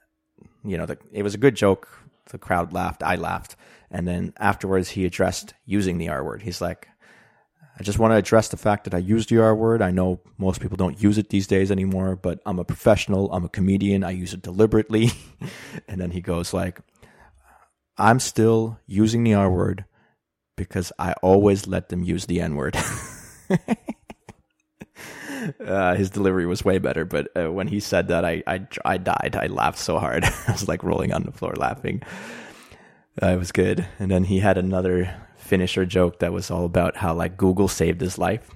you 0.63 0.77
know, 0.77 0.85
the, 0.85 0.97
it 1.11 1.23
was 1.23 1.35
a 1.35 1.39
good 1.39 1.55
joke. 1.55 1.87
The 2.29 2.37
crowd 2.37 2.73
laughed, 2.73 3.03
I 3.03 3.15
laughed, 3.15 3.55
and 3.91 4.07
then 4.07 4.33
afterwards 4.37 4.89
he 4.89 5.05
addressed 5.05 5.53
using 5.65 5.97
the 5.97 6.09
R 6.09 6.23
word. 6.23 6.41
He's 6.41 6.61
like, 6.61 6.87
I 7.77 7.83
just 7.83 7.99
want 7.99 8.11
to 8.11 8.17
address 8.17 8.49
the 8.49 8.57
fact 8.57 8.83
that 8.85 8.93
I 8.93 8.99
used 8.99 9.29
the 9.29 9.39
R 9.39 9.55
word. 9.55 9.81
I 9.81 9.91
know 9.91 10.21
most 10.37 10.61
people 10.61 10.77
don't 10.77 11.01
use 11.01 11.17
it 11.17 11.29
these 11.29 11.47
days 11.47 11.71
anymore, 11.71 12.15
but 12.15 12.39
I'm 12.45 12.59
a 12.59 12.65
professional. 12.65 13.31
I'm 13.31 13.45
a 13.45 13.49
comedian. 13.49 14.03
I 14.03 14.11
use 14.11 14.33
it 14.33 14.41
deliberately. 14.41 15.11
and 15.87 15.99
then 15.99 16.11
he 16.11 16.21
goes 16.21 16.53
like, 16.53 16.79
I'm 17.97 18.19
still 18.19 18.79
using 18.87 19.23
the 19.23 19.33
R 19.33 19.49
word 19.49 19.85
because 20.55 20.91
I 20.99 21.13
always 21.21 21.67
let 21.67 21.89
them 21.89 22.03
use 22.03 22.25
the 22.25 22.41
N 22.41 22.55
word. 22.55 22.77
uh, 25.65 25.95
his 25.95 26.09
delivery 26.09 26.45
was 26.45 26.63
way 26.63 26.77
better, 26.77 27.05
but 27.05 27.27
uh, 27.35 27.51
when 27.51 27.67
he 27.67 27.79
said 27.79 28.07
that, 28.09 28.25
I, 28.25 28.43
I, 28.47 28.67
I 28.85 28.97
died. 28.97 29.35
I 29.39 29.47
laughed 29.47 29.79
so 29.79 29.99
hard. 29.99 30.23
I 30.47 30.51
was 30.51 30.67
like 30.67 30.83
rolling 30.83 31.13
on 31.13 31.23
the 31.23 31.31
floor 31.31 31.53
laughing. 31.55 32.01
Uh, 33.21 33.27
it 33.27 33.37
was 33.37 33.51
good. 33.51 33.85
And 33.99 34.09
then 34.09 34.23
he 34.23 34.39
had 34.39 34.57
another 34.57 35.15
finisher 35.37 35.85
joke 35.85 36.19
that 36.19 36.33
was 36.33 36.49
all 36.49 36.65
about 36.65 36.97
how 36.97 37.13
like 37.13 37.37
Google 37.37 37.67
saved 37.67 38.01
his 38.01 38.17
life. 38.17 38.49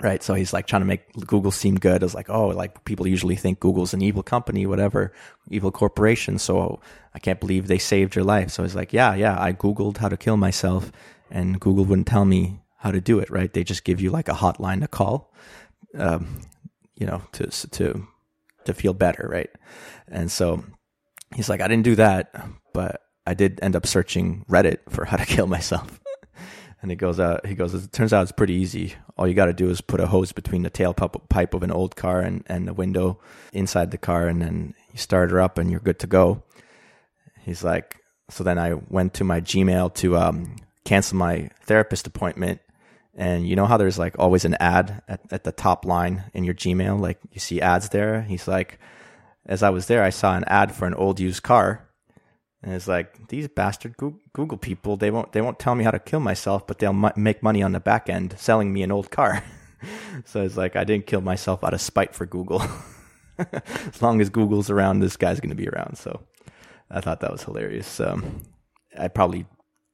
Right. 0.00 0.22
So 0.22 0.34
he's 0.34 0.52
like 0.52 0.68
trying 0.68 0.82
to 0.82 0.86
make 0.86 1.12
Google 1.26 1.50
seem 1.50 1.74
good. 1.74 2.04
It's 2.04 2.14
like, 2.14 2.30
oh, 2.30 2.48
like 2.48 2.84
people 2.84 3.08
usually 3.08 3.34
think 3.34 3.58
Google's 3.58 3.92
an 3.94 4.00
evil 4.00 4.22
company, 4.22 4.64
whatever, 4.64 5.12
evil 5.50 5.72
corporation. 5.72 6.38
So 6.38 6.80
I 7.14 7.18
can't 7.18 7.40
believe 7.40 7.66
they 7.66 7.78
saved 7.78 8.14
your 8.14 8.24
life. 8.24 8.50
So 8.50 8.62
he's 8.62 8.76
like, 8.76 8.92
yeah, 8.92 9.14
yeah, 9.14 9.40
I 9.40 9.52
Googled 9.52 9.96
how 9.96 10.08
to 10.08 10.16
kill 10.16 10.36
myself 10.36 10.92
and 11.30 11.60
Google 11.60 11.84
wouldn't 11.84 12.06
tell 12.06 12.24
me 12.24 12.60
how 12.78 12.90
to 12.90 13.00
do 13.00 13.18
it. 13.18 13.30
Right. 13.30 13.52
They 13.52 13.64
just 13.64 13.84
give 13.84 14.00
you 14.00 14.10
like 14.10 14.28
a 14.28 14.32
hotline 14.34 14.80
to 14.80 14.88
call, 14.88 15.32
um, 15.96 16.40
you 16.94 17.06
know, 17.06 17.22
to, 17.32 17.46
to, 17.46 18.06
to 18.64 18.74
feel 18.74 18.94
better. 18.94 19.28
Right. 19.30 19.50
And 20.06 20.30
so 20.30 20.64
he's 21.34 21.48
like, 21.48 21.60
I 21.60 21.68
didn't 21.68 21.84
do 21.84 21.96
that, 21.96 22.34
but 22.72 23.02
I 23.26 23.34
did 23.34 23.58
end 23.62 23.76
up 23.76 23.86
searching 23.86 24.44
Reddit 24.48 24.78
for 24.88 25.04
how 25.04 25.16
to 25.16 25.26
kill 25.26 25.46
myself. 25.46 26.00
And 26.80 26.92
he 26.92 26.96
goes 26.96 27.18
out. 27.18 27.44
He 27.44 27.56
goes. 27.56 27.74
It 27.74 27.90
turns 27.90 28.12
out 28.12 28.22
it's 28.22 28.30
pretty 28.30 28.54
easy. 28.54 28.94
All 29.16 29.26
you 29.26 29.34
got 29.34 29.46
to 29.46 29.52
do 29.52 29.68
is 29.68 29.80
put 29.80 29.98
a 29.98 30.06
hose 30.06 30.30
between 30.30 30.62
the 30.62 30.70
tailpipe 30.70 31.52
of 31.52 31.62
an 31.64 31.72
old 31.72 31.96
car 31.96 32.20
and 32.20 32.44
and 32.46 32.68
the 32.68 32.72
window 32.72 33.18
inside 33.52 33.90
the 33.90 33.98
car, 33.98 34.28
and 34.28 34.40
then 34.40 34.74
you 34.92 34.98
start 34.98 35.32
her 35.32 35.40
up, 35.40 35.58
and 35.58 35.72
you're 35.72 35.80
good 35.80 35.98
to 35.98 36.06
go. 36.06 36.44
He's 37.40 37.64
like. 37.64 37.96
So 38.30 38.44
then 38.44 38.58
I 38.58 38.74
went 38.74 39.14
to 39.14 39.24
my 39.24 39.40
Gmail 39.40 39.94
to 39.94 40.18
um, 40.18 40.56
cancel 40.88 41.16
my 41.16 41.50
therapist 41.62 42.06
appointment, 42.06 42.60
and 43.14 43.48
you 43.48 43.56
know 43.56 43.66
how 43.66 43.76
there's 43.76 43.98
like 43.98 44.18
always 44.18 44.44
an 44.44 44.56
ad 44.60 45.02
at, 45.08 45.20
at 45.30 45.44
the 45.44 45.52
top 45.52 45.84
line 45.84 46.24
in 46.34 46.44
your 46.44 46.54
Gmail, 46.54 47.00
like 47.00 47.18
you 47.32 47.40
see 47.40 47.60
ads 47.60 47.88
there. 47.90 48.22
He's 48.22 48.48
like, 48.48 48.78
as 49.46 49.62
I 49.62 49.70
was 49.70 49.86
there, 49.86 50.02
I 50.02 50.10
saw 50.10 50.36
an 50.36 50.44
ad 50.46 50.74
for 50.74 50.86
an 50.86 50.94
old 50.94 51.20
used 51.20 51.42
car 51.42 51.88
and 52.62 52.74
it's 52.74 52.88
like 52.88 53.28
these 53.28 53.46
bastard 53.46 53.96
Google 53.96 54.58
people. 54.58 54.96
They 54.96 55.10
won't. 55.10 55.32
They 55.32 55.40
won't 55.40 55.58
tell 55.58 55.74
me 55.74 55.84
how 55.84 55.92
to 55.92 55.98
kill 55.98 56.20
myself, 56.20 56.66
but 56.66 56.78
they'll 56.78 56.92
make 56.92 57.42
money 57.42 57.62
on 57.62 57.72
the 57.72 57.80
back 57.80 58.08
end 58.08 58.34
selling 58.36 58.72
me 58.72 58.82
an 58.82 58.90
old 58.90 59.10
car. 59.10 59.44
so 60.24 60.42
it's 60.42 60.56
like 60.56 60.74
I 60.74 60.82
didn't 60.82 61.06
kill 61.06 61.20
myself 61.20 61.62
out 61.62 61.74
of 61.74 61.80
spite 61.80 62.14
for 62.14 62.26
Google. 62.26 62.62
as 63.38 64.02
long 64.02 64.20
as 64.20 64.28
Google's 64.28 64.70
around, 64.70 64.98
this 64.98 65.16
guy's 65.16 65.38
going 65.38 65.50
to 65.50 65.56
be 65.56 65.68
around. 65.68 65.98
So 65.98 66.20
I 66.90 67.00
thought 67.00 67.20
that 67.20 67.30
was 67.30 67.44
hilarious. 67.44 68.00
Um, 68.00 68.42
I 68.98 69.06
probably 69.06 69.46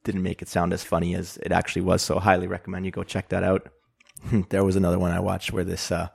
didn't 0.05 0.23
make 0.23 0.41
it 0.41 0.47
sound 0.47 0.71
as 0.71 0.83
funny 0.83 1.15
as 1.15 1.37
it 1.37 1.51
actually 1.51 1.81
was. 1.81 2.01
So 2.01 2.19
highly 2.19 2.47
recommend 2.47 2.85
you 2.85 2.91
go 2.91 3.03
check 3.03 3.29
that 3.29 3.43
out. 3.43 3.67
there 4.49 4.63
was 4.63 4.77
another 4.77 4.99
one 4.99 5.11
I 5.11 5.19
watched 5.19 5.51
where 5.51 5.65
this 5.65 5.91
uh, 5.91 6.07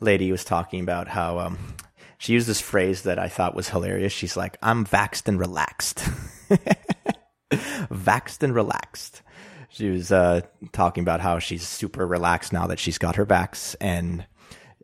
lady 0.00 0.32
was 0.32 0.44
talking 0.44 0.80
about 0.80 1.06
how 1.06 1.38
um, 1.38 1.58
she 2.18 2.32
used 2.32 2.48
this 2.48 2.60
phrase 2.60 3.02
that 3.02 3.18
I 3.18 3.28
thought 3.28 3.54
was 3.54 3.68
hilarious. 3.68 4.12
She's 4.12 4.36
like, 4.36 4.56
I'm 4.62 4.84
vaxxed 4.84 5.28
and 5.28 5.38
relaxed. 5.38 5.98
vaxxed 7.52 8.42
and 8.42 8.54
relaxed. 8.54 9.22
She 9.68 9.90
was 9.90 10.10
uh, 10.10 10.42
talking 10.72 11.02
about 11.02 11.20
how 11.20 11.38
she's 11.38 11.66
super 11.66 12.06
relaxed 12.06 12.52
now 12.52 12.66
that 12.68 12.78
she's 12.78 12.98
got 12.98 13.16
her 13.16 13.26
vax. 13.26 13.74
And 13.80 14.26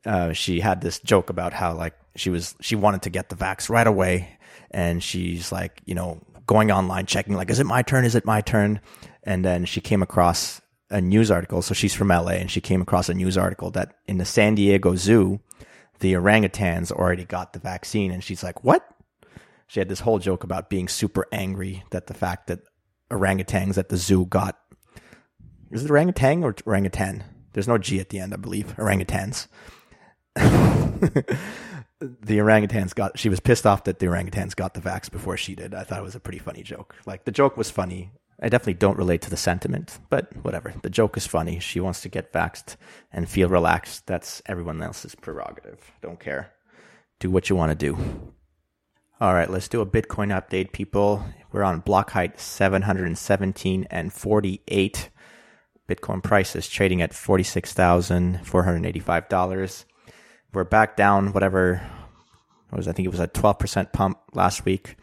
uh, 0.05 0.33
she 0.33 0.61
had 0.61 0.81
this 0.81 0.99
joke 1.01 1.31
about 1.31 1.53
how, 1.53 1.75
like, 1.75 1.95
she 2.17 2.29
was, 2.29 2.55
she 2.61 2.77
wanted 2.77 3.03
to 3.03 3.11
get 3.11 3.29
the 3.29 3.37
vax 3.37 3.71
right 3.71 3.87
away. 3.87 4.37
And 4.73 5.03
she's 5.03 5.53
like, 5.53 5.81
you 5.87 5.95
know, 5.95 6.21
going 6.51 6.73
online, 6.73 7.07
checking, 7.07 7.37
like, 7.37 7.49
is 7.49 7.61
it 7.61 7.65
my 7.65 7.81
turn? 7.81 8.05
Is 8.05 8.17
it 8.17 8.25
my 8.25 8.41
turn? 8.41 8.81
And 9.23 9.45
then 9.45 9.65
she 9.65 9.81
came 9.81 10.03
across 10.03 10.61
a 10.91 11.01
news 11.01 11.31
article. 11.31 11.63
So 11.63 11.75
she's 11.75 11.95
from 11.95 12.09
LA 12.09 12.33
and 12.33 12.51
she 12.51 12.61
came 12.61 12.83
across 12.83 13.09
a 13.09 13.15
news 13.15 13.39
article 13.39 13.71
that 13.71 13.95
in 14.09 14.19
the 14.19 14.25
San 14.25 14.57
Diego 14.57 14.97
Zoo, 14.97 15.39
the 16.01 16.15
orangutans 16.15 16.91
already 16.91 17.25
got 17.25 17.53
the 17.53 17.61
vaccine. 17.61 18.11
And 18.11 18.25
she's 18.25 18.43
like, 18.43 18.65
what? 18.65 18.85
She 19.69 19.79
had 19.79 19.89
this 19.89 20.01
whole 20.01 20.19
joke 20.19 20.43
about 20.43 20.69
being 20.69 20.89
super 20.89 21.25
angry 21.31 21.85
that 21.93 22.09
the 22.09 22.15
fact 22.15 22.49
that 22.49 22.63
orangutans 23.13 23.79
at 23.79 23.89
the 23.89 23.97
zoo 23.97 24.27
got. 24.27 24.59
Is 25.71 25.85
it 25.85 25.91
orangutan 25.91 26.43
or 26.43 26.57
orangutan? 26.67 27.23
There's 27.53 27.69
no 27.69 27.79
G 27.79 28.01
at 28.01 28.09
the 28.09 28.19
end, 28.19 28.35
I 28.35 28.39
believe. 28.39 28.75
Orangutans. 28.77 29.47
the 32.01 32.39
orangutans 32.39 32.95
got. 32.95 33.19
She 33.19 33.29
was 33.29 33.41
pissed 33.41 33.67
off 33.67 33.85
that 33.85 33.99
the 33.99 34.07
orangutans 34.07 34.57
got 34.57 34.73
the 34.75 34.81
vax 34.81 35.11
before 35.11 35.37
she 35.37 35.55
did. 35.55 35.75
I 35.75 35.85
thought 35.85 36.01
it 36.01 36.05
was 36.05 36.15
a 36.15 36.21
pretty 36.21 36.39
funny 36.39 36.63
joke. 36.63 36.95
Like 37.07 37.25
the 37.25 37.33
joke 37.33 37.57
was 37.57 37.71
funny. 37.71 38.13
I 38.43 38.49
definitely 38.49 38.75
don't 38.75 38.97
relate 38.97 39.21
to 39.23 39.31
the 39.31 39.37
sentiment, 39.37 39.99
but 40.09 40.35
whatever. 40.43 40.73
The 40.83 40.89
joke 40.89 41.19
is 41.19 41.27
funny. 41.27 41.61
She 41.61 41.79
wants 41.79 42.01
to 42.03 42.09
get 42.09 42.33
vaxxed 42.33 42.77
and 43.13 43.29
feel 43.29 43.51
relaxed. 43.51 44.07
That's 44.07 44.41
everyone 44.47 44.83
else's 44.83 45.15
prerogative. 45.15 45.93
Don't 46.01 46.19
care. 46.19 46.53
Do 47.19 47.31
what 47.31 47.51
you 47.51 47.57
want 47.57 47.71
to 47.71 47.77
do. 47.77 47.99
All 49.21 49.35
right, 49.35 49.51
let's 49.51 49.69
do 49.69 49.83
a 49.83 49.87
Bitcoin 49.87 50.29
update, 50.29 50.73
people. 50.73 51.23
We're 51.53 51.65
on 51.65 51.81
block 51.81 52.13
height 52.13 52.41
717 52.41 53.87
and 53.91 54.11
48. 54.11 55.11
Bitcoin 55.87 56.23
price 56.23 56.57
is 56.57 56.67
trading 56.67 57.03
at 57.03 57.13
$46,485. 57.13 59.85
We're 60.53 60.65
back 60.65 60.97
down, 60.97 61.33
whatever, 61.33 61.81
was, 62.73 62.89
I 62.89 62.93
think 62.93 63.07
it 63.07 63.11
was 63.11 63.21
a 63.21 63.29
12% 63.29 63.93
pump 63.93 64.19
last 64.35 64.65
week. 64.65 64.97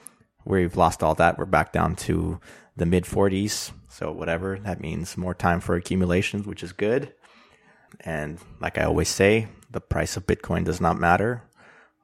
We've 0.44 0.76
lost 0.76 1.02
all 1.02 1.16
that. 1.16 1.38
We're 1.38 1.46
back 1.46 1.72
down 1.72 1.96
to 1.98 2.42
the 2.76 2.86
mid 2.86 3.06
40s. 3.06 3.72
So 3.88 4.12
whatever 4.12 4.60
that 4.60 4.82
means, 4.82 5.16
more 5.16 5.34
time 5.34 5.62
for 5.62 5.76
accumulations, 5.76 6.46
which 6.46 6.64
is 6.64 6.74
good. 6.74 7.14
And 8.02 8.40
like 8.60 8.78
I 8.78 8.84
always 8.84 9.08
say, 9.08 9.48
the 9.72 9.80
price 9.80 10.18
of 10.18 10.28
Bitcoin 10.28 10.66
does 10.66 10.82
not 10.82 11.00
matter. 11.00 11.44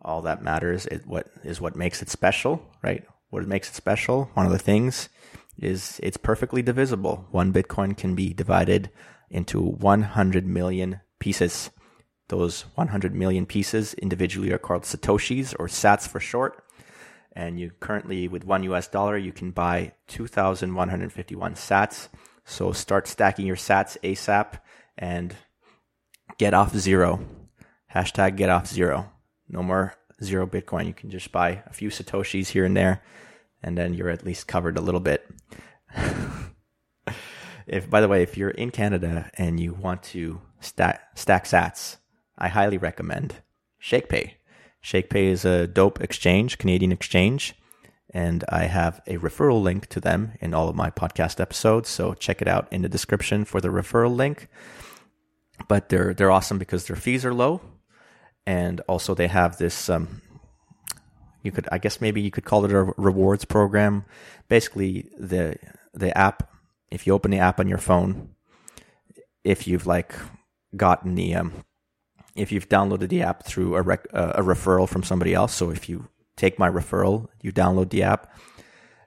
All 0.02 0.22
that 0.22 0.42
matters 0.42 0.86
is 0.86 1.06
what 1.06 1.28
is 1.44 1.60
what 1.60 1.76
makes 1.76 2.02
it 2.02 2.10
special, 2.10 2.66
right? 2.82 3.06
What 3.30 3.48
makes 3.48 3.70
it 3.70 3.76
special? 3.76 4.30
One 4.36 4.46
of 4.46 4.52
the 4.52 4.60
things 4.60 5.10
is 5.58 6.00
it's 6.02 6.18
perfectly 6.18 6.62
divisible. 6.62 7.28
One 7.32 7.54
Bitcoin 7.54 7.96
can 7.96 8.16
be 8.16 8.34
divided 8.34 8.90
into 9.30 9.62
100 9.62 10.46
million 10.46 11.02
pieces. 11.20 11.70
Those 12.30 12.62
100 12.76 13.14
million 13.14 13.46
pieces 13.46 13.94
individually 13.96 14.52
are 14.52 14.58
called 14.58 14.84
satoshis 14.84 15.54
or 15.60 15.68
sats 15.68 16.08
for 16.08 16.20
short. 16.20 16.64
And 17.36 17.60
you 17.60 17.72
currently 17.80 18.28
with 18.28 18.46
one 18.46 18.64
US 18.64 18.88
dollar 18.88 19.18
you 19.18 19.32
can 19.32 19.52
buy 19.52 19.94
2151 20.08 21.56
sats. 21.56 22.08
So 22.46 22.72
start 22.72 23.08
stacking 23.08 23.46
your 23.46 23.56
sats 23.56 23.98
ASAP 24.04 24.60
and 24.98 25.36
get 26.38 26.54
off 26.54 26.76
zero. 26.76 27.20
Hashtag 27.94 28.38
get 28.38 28.50
off 28.50 28.68
zero. 28.68 29.12
No 29.50 29.62
more 29.62 29.96
zero 30.24 30.48
bitcoin. 30.48 30.88
You 30.88 30.94
can 30.94 31.10
just 31.10 31.32
buy 31.32 31.64
a 31.66 31.74
few 31.74 31.90
satoshis 31.90 32.50
here 32.50 32.66
and 32.66 32.78
there 32.78 33.02
and 33.62 33.78
then 33.78 33.94
you're 33.94 34.10
at 34.10 34.26
least 34.26 34.48
covered 34.48 34.78
a 34.78 34.82
little 34.82 35.02
bit. 35.02 35.28
If 37.66 37.90
by 37.90 38.02
the 38.02 38.08
way 38.08 38.24
if 38.24 38.38
you're 38.38 38.50
in 38.50 38.72
canada 38.72 39.32
and 39.36 39.58
you 39.58 39.74
want 39.74 40.04
to 40.04 40.42
stack 40.60 41.18
stack 41.18 41.46
sats 41.46 41.98
i 42.38 42.48
highly 42.48 42.78
recommend 42.78 43.36
shakepay 43.82 44.34
ShakePay 44.84 45.28
is 45.28 45.46
a 45.46 45.66
dope 45.66 46.02
exchange, 46.02 46.58
Canadian 46.58 46.92
exchange, 46.92 47.56
and 48.14 48.44
I 48.50 48.66
have 48.66 49.02
a 49.08 49.18
referral 49.18 49.62
link 49.62 49.88
to 49.88 50.02
them 50.02 50.34
in 50.42 50.54
all 50.54 50.68
of 50.68 50.76
my 50.76 50.90
podcast 50.90 51.40
episodes. 51.40 51.90
So 51.90 52.14
check 52.14 52.42
it 52.42 52.48
out 52.48 52.68
in 52.72 52.82
the 52.82 52.90
description 52.90 53.46
for 53.46 53.62
the 53.62 53.70
referral 53.70 54.16
link. 54.16 54.50
But 55.70 55.88
they're 55.90 56.14
they're 56.14 56.32
awesome 56.32 56.58
because 56.58 56.86
their 56.86 56.98
fees 56.98 57.24
are 57.24 57.34
low, 57.34 57.62
and 58.46 58.82
also 58.82 59.16
they 59.16 59.28
have 59.28 59.58
this 59.58 59.90
um, 59.90 60.22
You 61.44 61.52
could, 61.52 61.70
I 61.72 61.78
guess, 61.78 62.02
maybe 62.02 62.22
you 62.22 62.32
could 62.32 62.44
call 62.44 62.66
it 62.66 62.72
a 62.72 62.92
rewards 62.98 63.46
program. 63.46 64.04
Basically, 64.50 65.08
the 65.18 65.56
the 65.94 66.16
app. 66.18 66.50
If 66.92 67.08
you 67.08 67.14
open 67.14 67.32
the 67.32 67.40
app 67.40 67.60
on 67.60 67.68
your 67.68 67.80
phone, 67.80 68.36
if 69.44 69.66
you've 69.68 69.88
like 69.88 70.14
gotten 70.76 71.16
the 71.16 71.36
um, 71.36 71.64
if 72.36 72.52
you've 72.52 72.70
downloaded 72.70 73.10
the 73.10 73.22
app 73.22 73.46
through 73.46 73.76
a 73.76 73.82
rec- 73.82 74.08
uh, 74.14 74.34
a 74.36 74.42
referral 74.42 74.88
from 74.88 75.04
somebody 75.04 75.34
else. 75.34 75.54
So 75.54 75.70
if 75.70 75.88
you 75.88 76.08
take 76.36 76.58
my 76.58 76.70
referral, 76.70 77.28
you 77.42 77.52
download 77.52 77.90
the 77.90 78.04
app, 78.04 78.34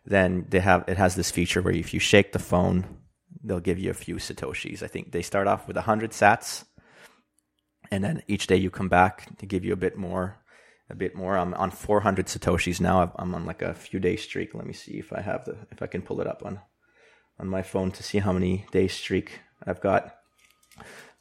then 0.05 0.47
they 0.49 0.61
have 0.61 0.85
it 0.89 0.97
has 0.97 1.15
this 1.15 1.31
feature 1.31 1.63
where 1.63 1.75
if 1.75 1.93
you 1.93 2.01
shake 2.01 2.33
the 2.33 2.39
phone, 2.39 2.87
they'll 3.43 3.61
give 3.61 3.79
you 3.79 3.91
a 3.91 3.95
few 3.95 4.17
satoshis. 4.17 4.83
I 4.83 4.87
think 4.87 5.13
they 5.13 5.23
start 5.23 5.47
off 5.47 5.67
with 5.67 5.77
100 5.77 6.13
sats 6.13 6.65
and 7.91 8.03
then 8.05 8.23
each 8.27 8.47
day 8.47 8.57
you 8.57 8.71
come 8.71 8.89
back 8.89 9.37
to 9.39 9.47
give 9.47 9.65
you 9.65 9.73
a 9.73 9.77
bit 9.77 9.97
more 9.97 10.39
a 10.89 10.95
bit 10.95 11.15
more 11.15 11.37
i'm 11.37 11.55
on 11.55 11.71
400 11.71 12.27
satoshis 12.27 12.81
now 12.81 13.13
i'm 13.17 13.35
on 13.35 13.45
like 13.45 13.63
a 13.63 13.75
few 13.75 13.99
day 13.99 14.17
streak 14.17 14.55
let 14.55 14.67
me 14.67 14.73
see 14.73 14.93
if 14.99 15.13
i 15.13 15.21
have 15.21 15.45
the 15.45 15.57
if 15.71 15.83
i 15.83 15.87
can 15.87 16.03
pull 16.03 16.21
it 16.21 16.27
up 16.27 16.43
on 16.45 16.61
on 17.39 17.49
my 17.49 17.63
phone 17.63 17.91
to 17.93 18.03
see 18.03 18.19
how 18.19 18.33
many 18.33 18.67
days 18.73 18.93
streak 18.93 19.41
i've 19.67 19.81
got 19.81 20.17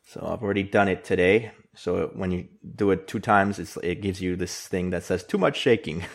so 0.06 0.22
i've 0.32 0.42
already 0.42 0.64
done 0.64 0.88
it 0.88 1.04
today 1.04 1.52
so 1.76 2.10
when 2.14 2.32
you 2.32 2.48
do 2.76 2.92
it 2.92 3.08
two 3.08 3.20
times 3.20 3.60
it 3.84 4.02
gives 4.02 4.22
you 4.22 4.36
this 4.36 4.68
thing 4.68 4.92
that 4.92 5.04
says 5.04 5.24
too 5.24 5.38
much 5.38 5.58
shaking 5.58 6.06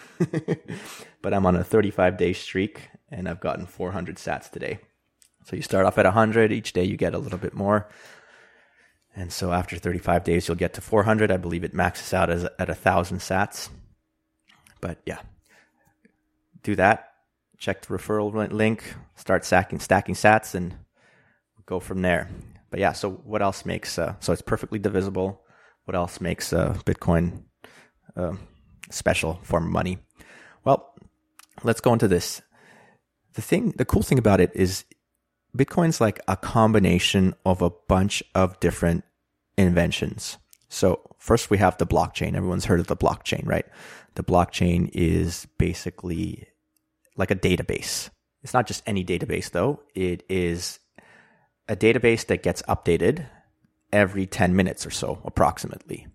but 1.22 1.34
i'm 1.34 1.44
on 1.44 1.56
a 1.56 1.64
35 1.64 2.16
day 2.16 2.32
streak 2.32 2.88
and 3.10 3.28
i've 3.28 3.40
gotten 3.40 3.66
400 3.66 4.16
sats 4.16 4.50
today 4.50 4.78
so 5.44 5.56
you 5.56 5.62
start 5.62 5.84
off 5.84 5.98
at 5.98 6.06
100 6.06 6.52
each 6.52 6.72
day 6.72 6.84
you 6.84 6.96
get 6.96 7.14
a 7.14 7.18
little 7.18 7.38
bit 7.38 7.54
more 7.54 7.88
and 9.14 9.32
so 9.32 9.52
after 9.52 9.76
35 9.76 10.24
days, 10.24 10.48
you'll 10.48 10.56
get 10.56 10.74
to 10.74 10.80
400. 10.80 11.30
I 11.30 11.36
believe 11.36 11.64
it 11.64 11.74
maxes 11.74 12.14
out 12.14 12.30
as, 12.30 12.44
at 12.44 12.68
1,000 12.68 13.18
sats. 13.18 13.68
But 14.80 14.98
yeah, 15.04 15.18
do 16.62 16.76
that. 16.76 17.12
Check 17.58 17.82
the 17.82 17.88
referral 17.94 18.50
link, 18.50 18.94
start 19.16 19.44
stacking, 19.44 19.80
stacking 19.80 20.14
sats, 20.14 20.54
and 20.54 20.76
go 21.66 21.78
from 21.78 22.00
there. 22.00 22.30
But 22.70 22.80
yeah, 22.80 22.92
so 22.92 23.10
what 23.10 23.42
else 23.42 23.64
makes, 23.66 23.98
uh, 23.98 24.14
so 24.20 24.32
it's 24.32 24.42
perfectly 24.42 24.78
divisible. 24.78 25.42
What 25.84 25.96
else 25.96 26.20
makes 26.20 26.52
uh, 26.52 26.74
Bitcoin 26.84 27.42
uh, 28.16 28.34
special 28.90 29.40
form 29.42 29.64
of 29.64 29.70
money? 29.70 29.98
Well, 30.64 30.94
let's 31.62 31.80
go 31.80 31.92
into 31.92 32.08
this. 32.08 32.42
The 33.34 33.42
thing, 33.42 33.74
the 33.76 33.84
cool 33.84 34.02
thing 34.02 34.18
about 34.18 34.40
it 34.40 34.50
is 34.54 34.84
Bitcoin's 35.56 36.00
like 36.00 36.20
a 36.28 36.36
combination 36.36 37.34
of 37.44 37.62
a 37.62 37.70
bunch 37.70 38.22
of 38.34 38.58
different 38.60 39.04
inventions. 39.58 40.38
So 40.68 41.00
first 41.18 41.50
we 41.50 41.58
have 41.58 41.76
the 41.78 41.86
blockchain. 41.86 42.34
Everyone's 42.34 42.66
heard 42.66 42.80
of 42.80 42.86
the 42.86 42.96
blockchain, 42.96 43.46
right? 43.46 43.66
The 44.14 44.22
blockchain 44.22 44.90
is 44.92 45.46
basically 45.58 46.46
like 47.16 47.30
a 47.30 47.36
database. 47.36 48.10
It's 48.42 48.54
not 48.54 48.66
just 48.66 48.82
any 48.86 49.04
database 49.04 49.50
though. 49.50 49.82
It 49.94 50.22
is 50.28 50.78
a 51.70 51.76
database 51.76 52.26
that 52.26 52.42
gets 52.42 52.62
updated 52.62 53.26
every 53.92 54.26
10 54.26 54.56
minutes 54.56 54.84
or 54.84 54.90
so, 54.90 55.20
approximately. 55.24 56.08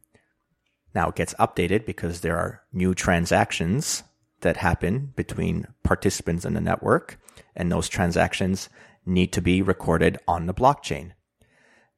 Now 0.94 1.10
it 1.10 1.16
gets 1.16 1.34
updated 1.36 1.86
because 1.86 2.20
there 2.20 2.38
are 2.38 2.62
new 2.74 2.94
transactions 2.94 4.04
that 4.42 4.58
happen 4.58 5.14
between 5.16 5.68
participants 5.82 6.44
in 6.44 6.56
the 6.56 6.62
network, 6.62 7.18
and 7.56 7.72
those 7.72 7.88
transactions 7.88 8.68
need 9.06 9.32
to 9.32 9.42
be 9.42 9.62
recorded 9.62 10.18
on 10.28 10.46
the 10.46 10.54
blockchain. 10.54 11.14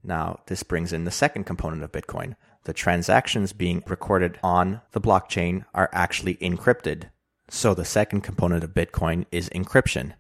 Now, 0.03 0.41
this 0.45 0.61
brings 0.61 0.93
in 0.93 1.05
the 1.05 1.11
second 1.11 1.45
component 1.45 1.83
of 1.83 1.91
Bitcoin. 1.91 2.35
The 2.65 2.73
transactions 2.73 3.53
being 3.53 3.83
recorded 3.87 4.37
on 4.43 4.81
the 4.91 5.01
blockchain 5.01 5.65
are 5.73 5.89
actually 5.91 6.35
encrypted. 6.35 7.09
So 7.49 7.73
the 7.73 7.85
second 7.85 8.21
component 8.21 8.63
of 8.63 8.75
Bitcoin 8.75 9.25
is 9.31 9.49
encryption. 9.49 10.13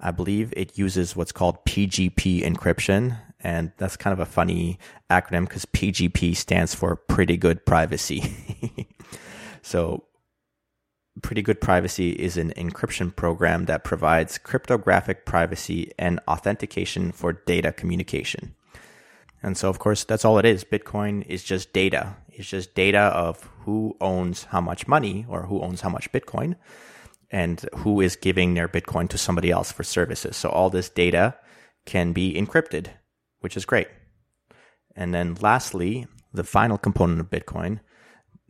I 0.00 0.10
believe 0.10 0.52
it 0.56 0.78
uses 0.78 1.16
what's 1.16 1.32
called 1.32 1.64
PGP 1.64 2.42
encryption. 2.42 3.18
And 3.40 3.72
that's 3.76 3.96
kind 3.96 4.12
of 4.12 4.20
a 4.20 4.26
funny 4.26 4.78
acronym 5.10 5.46
because 5.46 5.64
PGP 5.66 6.36
stands 6.36 6.74
for 6.74 6.96
pretty 6.96 7.36
good 7.36 7.64
privacy. 7.64 8.34
so 9.62 10.04
Pretty 11.22 11.42
Good 11.42 11.60
Privacy 11.60 12.10
is 12.10 12.36
an 12.36 12.52
encryption 12.56 13.14
program 13.14 13.66
that 13.66 13.84
provides 13.84 14.38
cryptographic 14.38 15.24
privacy 15.24 15.92
and 15.98 16.20
authentication 16.28 17.12
for 17.12 17.32
data 17.32 17.72
communication. 17.72 18.54
And 19.42 19.56
so, 19.56 19.68
of 19.68 19.78
course, 19.78 20.04
that's 20.04 20.24
all 20.24 20.38
it 20.38 20.44
is. 20.44 20.64
Bitcoin 20.64 21.24
is 21.26 21.44
just 21.44 21.72
data. 21.72 22.16
It's 22.28 22.48
just 22.48 22.74
data 22.74 22.98
of 22.98 23.48
who 23.60 23.96
owns 24.00 24.44
how 24.44 24.60
much 24.60 24.88
money 24.88 25.26
or 25.28 25.42
who 25.42 25.60
owns 25.60 25.80
how 25.80 25.88
much 25.88 26.10
Bitcoin 26.12 26.56
and 27.30 27.68
who 27.76 28.00
is 28.00 28.16
giving 28.16 28.54
their 28.54 28.68
Bitcoin 28.68 29.08
to 29.10 29.18
somebody 29.18 29.50
else 29.50 29.70
for 29.70 29.84
services. 29.84 30.36
So 30.36 30.48
all 30.48 30.70
this 30.70 30.88
data 30.88 31.36
can 31.84 32.12
be 32.12 32.34
encrypted, 32.34 32.88
which 33.40 33.56
is 33.56 33.64
great. 33.64 33.88
And 34.96 35.14
then 35.14 35.36
lastly, 35.40 36.06
the 36.32 36.44
final 36.44 36.78
component 36.78 37.20
of 37.20 37.30
Bitcoin 37.30 37.80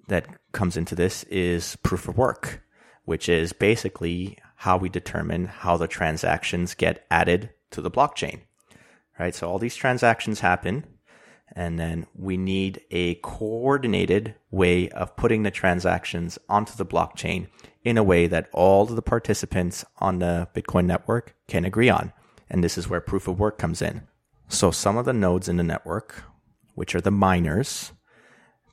that 0.09 0.27
comes 0.53 0.77
into 0.77 0.95
this 0.95 1.25
is 1.25 1.77
proof 1.77 2.09
of 2.09 2.17
work, 2.17 2.62
which 3.05 3.29
is 3.29 3.53
basically 3.53 4.38
how 4.57 4.77
we 4.77 4.88
determine 4.88 5.47
how 5.47 5.77
the 5.77 5.88
transactions 5.88 6.75
get 6.75 7.07
added 7.11 7.51
to 7.71 7.81
the 7.81 7.91
blockchain. 7.91 8.41
Right? 9.19 9.35
So 9.35 9.49
all 9.49 9.59
these 9.59 9.77
transactions 9.77 10.41
happen 10.41 10.85
and 11.53 11.79
then 11.79 12.07
we 12.14 12.37
need 12.37 12.81
a 12.91 13.17
coordinated 13.17 14.35
way 14.51 14.88
of 14.91 15.17
putting 15.17 15.43
the 15.43 15.51
transactions 15.51 16.38
onto 16.49 16.75
the 16.75 16.87
blockchain 16.87 17.49
in 17.88 17.98
a 17.98 18.03
way 18.03 18.27
that 18.27 18.48
all 18.53 18.85
of 18.85 18.96
the 18.96 19.03
participants 19.03 19.85
on 19.98 20.18
the 20.18 20.48
Bitcoin 20.55 20.87
network 20.87 21.35
can 21.46 21.64
agree 21.64 21.88
on. 21.88 22.12
And 22.51 22.62
this 22.62 22.79
is 22.79 22.88
where 22.88 23.01
proof 23.01 23.29
of 23.29 23.38
work 23.38 23.59
comes 23.59 23.83
in. 23.83 24.07
So 24.48 24.70
some 24.70 24.96
of 24.96 25.05
the 25.05 25.12
nodes 25.12 25.48
in 25.48 25.57
the 25.57 25.62
network, 25.62 26.22
which 26.74 26.94
are 26.94 27.01
the 27.01 27.11
miners, 27.11 27.92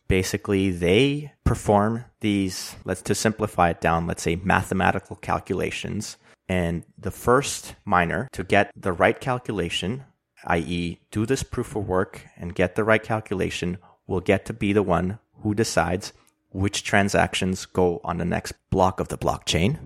basically 0.08 0.71
they 0.71 1.34
perform 1.43 2.06
these, 2.21 2.75
let's 2.86 3.01
to 3.04 3.15
simplify 3.15 3.69
it 3.69 3.82
down, 3.82 4.08
let's 4.08 4.23
say 4.23 4.36
mathematical 4.38 5.15
calculations. 5.17 6.17
And 6.47 6.86
the 6.97 7.12
first 7.12 7.75
miner 7.84 8.30
to 8.34 8.43
get 8.43 8.71
the 8.75 8.93
right 8.93 9.19
calculation, 9.19 10.04
i.e., 10.45 10.99
do 11.12 11.25
this 11.25 11.43
proof 11.43 11.75
of 11.75 11.88
work 11.88 12.21
and 12.38 12.56
get 12.56 12.75
the 12.75 12.84
right 12.84 13.04
calculation, 13.04 13.78
will 14.08 14.21
get 14.21 14.45
to 14.45 14.54
be 14.54 14.71
the 14.71 14.84
one 14.84 15.19
who 15.41 15.54
decides 15.54 16.13
which 16.56 16.84
transactions 16.84 17.65
go 17.65 18.00
on 18.04 18.18
the 18.18 18.26
next 18.26 18.54
block 18.70 19.00
of 19.00 19.10
the 19.10 19.18
blockchain. 19.18 19.78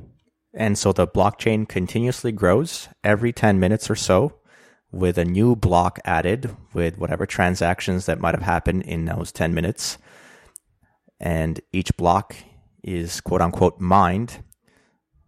And 0.54 0.78
so 0.78 0.94
the 0.94 1.08
blockchain 1.08 1.68
continuously 1.68 2.32
grows 2.32 2.88
every 3.04 3.34
10 3.34 3.60
minutes 3.60 3.90
or 3.90 3.96
so 3.96 4.36
with 4.92 5.18
a 5.18 5.26
new 5.26 5.56
block 5.56 6.00
added 6.06 6.56
with 6.74 6.98
whatever 6.98 7.26
transactions 7.26 8.06
that 8.06 8.20
might 8.20 8.36
have 8.36 8.44
happened 8.44 8.84
in 8.84 9.06
those 9.06 9.32
10 9.32 9.54
minutes 9.54 9.98
and 11.20 11.60
each 11.72 11.96
block 11.98 12.36
is 12.84 13.22
quote 13.22 13.42
unquote 13.42 13.80
mined 13.80 14.44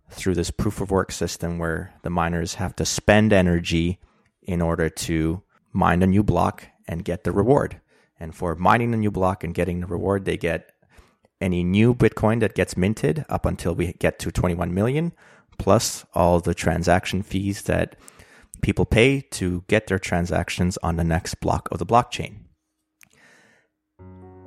through 0.10 0.36
this 0.36 0.52
proof 0.52 0.82
of 0.82 0.92
work 0.92 1.12
system 1.12 1.58
where 1.58 1.94
the 2.04 2.10
miners 2.10 2.56
have 2.56 2.76
to 2.76 2.86
spend 2.86 3.34
energy 3.34 4.00
in 4.42 4.62
order 4.62 4.90
to 4.90 5.44
mine 5.74 6.02
a 6.02 6.08
new 6.08 6.24
block 6.24 6.66
and 6.88 7.06
get 7.06 7.24
the 7.24 7.32
reward. 7.32 7.80
And 8.20 8.36
for 8.36 8.56
mining 8.56 8.92
the 8.92 8.98
new 8.98 9.12
block 9.12 9.44
and 9.44 9.54
getting 9.54 9.80
the 9.80 9.88
reward, 9.88 10.26
they 10.26 10.38
get 10.38 10.71
any 11.42 11.64
new 11.64 11.94
Bitcoin 11.94 12.40
that 12.40 12.56
gets 12.56 12.78
minted 12.78 13.26
up 13.30 13.46
until 13.46 13.74
we 13.74 13.94
get 13.94 14.20
to 14.20 14.32
21 14.32 14.74
million, 14.74 15.14
plus 15.58 16.06
all 16.14 16.40
the 16.40 16.54
transaction 16.54 17.24
fees 17.24 17.64
that 17.64 17.96
people 18.62 18.86
pay 18.86 19.22
to 19.22 19.64
get 19.68 19.88
their 19.88 20.00
transactions 20.00 20.78
on 20.84 20.96
the 20.96 21.04
next 21.04 21.36
block 21.36 21.68
of 21.72 21.80
the 21.80 21.86
blockchain. 21.86 22.36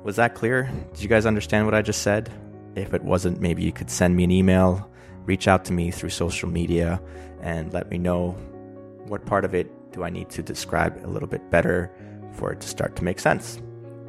Was 0.03 0.17
that 0.17 0.35
clear? 0.35 0.71
Did 0.93 1.03
you 1.03 1.09
guys 1.09 1.25
understand 1.25 1.65
what 1.65 1.73
I 1.73 1.81
just 1.81 2.01
said? 2.01 2.31
If 2.75 2.93
it 2.93 3.03
wasn't, 3.03 3.41
maybe 3.41 3.63
you 3.63 3.71
could 3.71 3.89
send 3.89 4.15
me 4.15 4.23
an 4.23 4.31
email, 4.31 4.89
reach 5.25 5.47
out 5.47 5.65
to 5.65 5.73
me 5.73 5.91
through 5.91 6.09
social 6.09 6.49
media, 6.49 7.01
and 7.41 7.73
let 7.73 7.89
me 7.89 7.97
know 7.97 8.31
what 9.07 9.25
part 9.25 9.45
of 9.45 9.55
it 9.55 9.67
do 9.91 10.03
I 10.03 10.09
need 10.09 10.29
to 10.31 10.43
describe 10.43 11.03
a 11.03 11.07
little 11.07 11.27
bit 11.27 11.49
better 11.49 11.91
for 12.33 12.51
it 12.51 12.61
to 12.61 12.67
start 12.67 12.95
to 12.97 13.03
make 13.03 13.19
sense. 13.19 13.59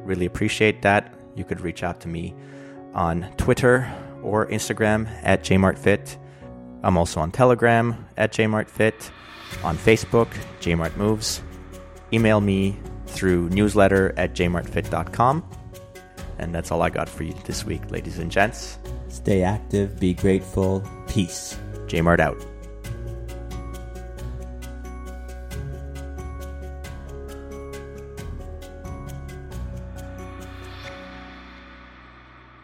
Really 0.03 0.25
appreciate 0.25 0.81
that. 0.81 1.13
You 1.35 1.45
could 1.45 1.61
reach 1.61 1.83
out 1.83 1.99
to 2.01 2.07
me 2.07 2.35
on 2.93 3.31
Twitter 3.37 3.91
or 4.21 4.47
Instagram 4.47 5.07
at 5.23 5.43
jmartfit. 5.43 6.17
I'm 6.83 6.97
also 6.97 7.19
on 7.19 7.31
Telegram 7.31 8.05
at 8.17 8.33
jmartfit, 8.33 9.09
on 9.63 9.77
Facebook, 9.77 10.27
jmartmoves. 10.61 11.41
Email 12.13 12.41
me 12.41 12.79
through 13.07 13.49
newsletter 13.49 14.13
at 14.17 14.33
jmartfit.com. 14.33 15.43
And 16.39 16.53
that's 16.53 16.71
all 16.71 16.81
I 16.81 16.89
got 16.89 17.09
for 17.09 17.23
you 17.23 17.33
this 17.45 17.65
week, 17.65 17.89
ladies 17.89 18.19
and 18.19 18.31
gents. 18.31 18.77
Stay 19.09 19.43
active, 19.43 19.99
be 19.99 20.13
grateful. 20.13 20.83
Peace. 21.07 21.57
Jmart 21.87 22.19
out. 22.19 22.56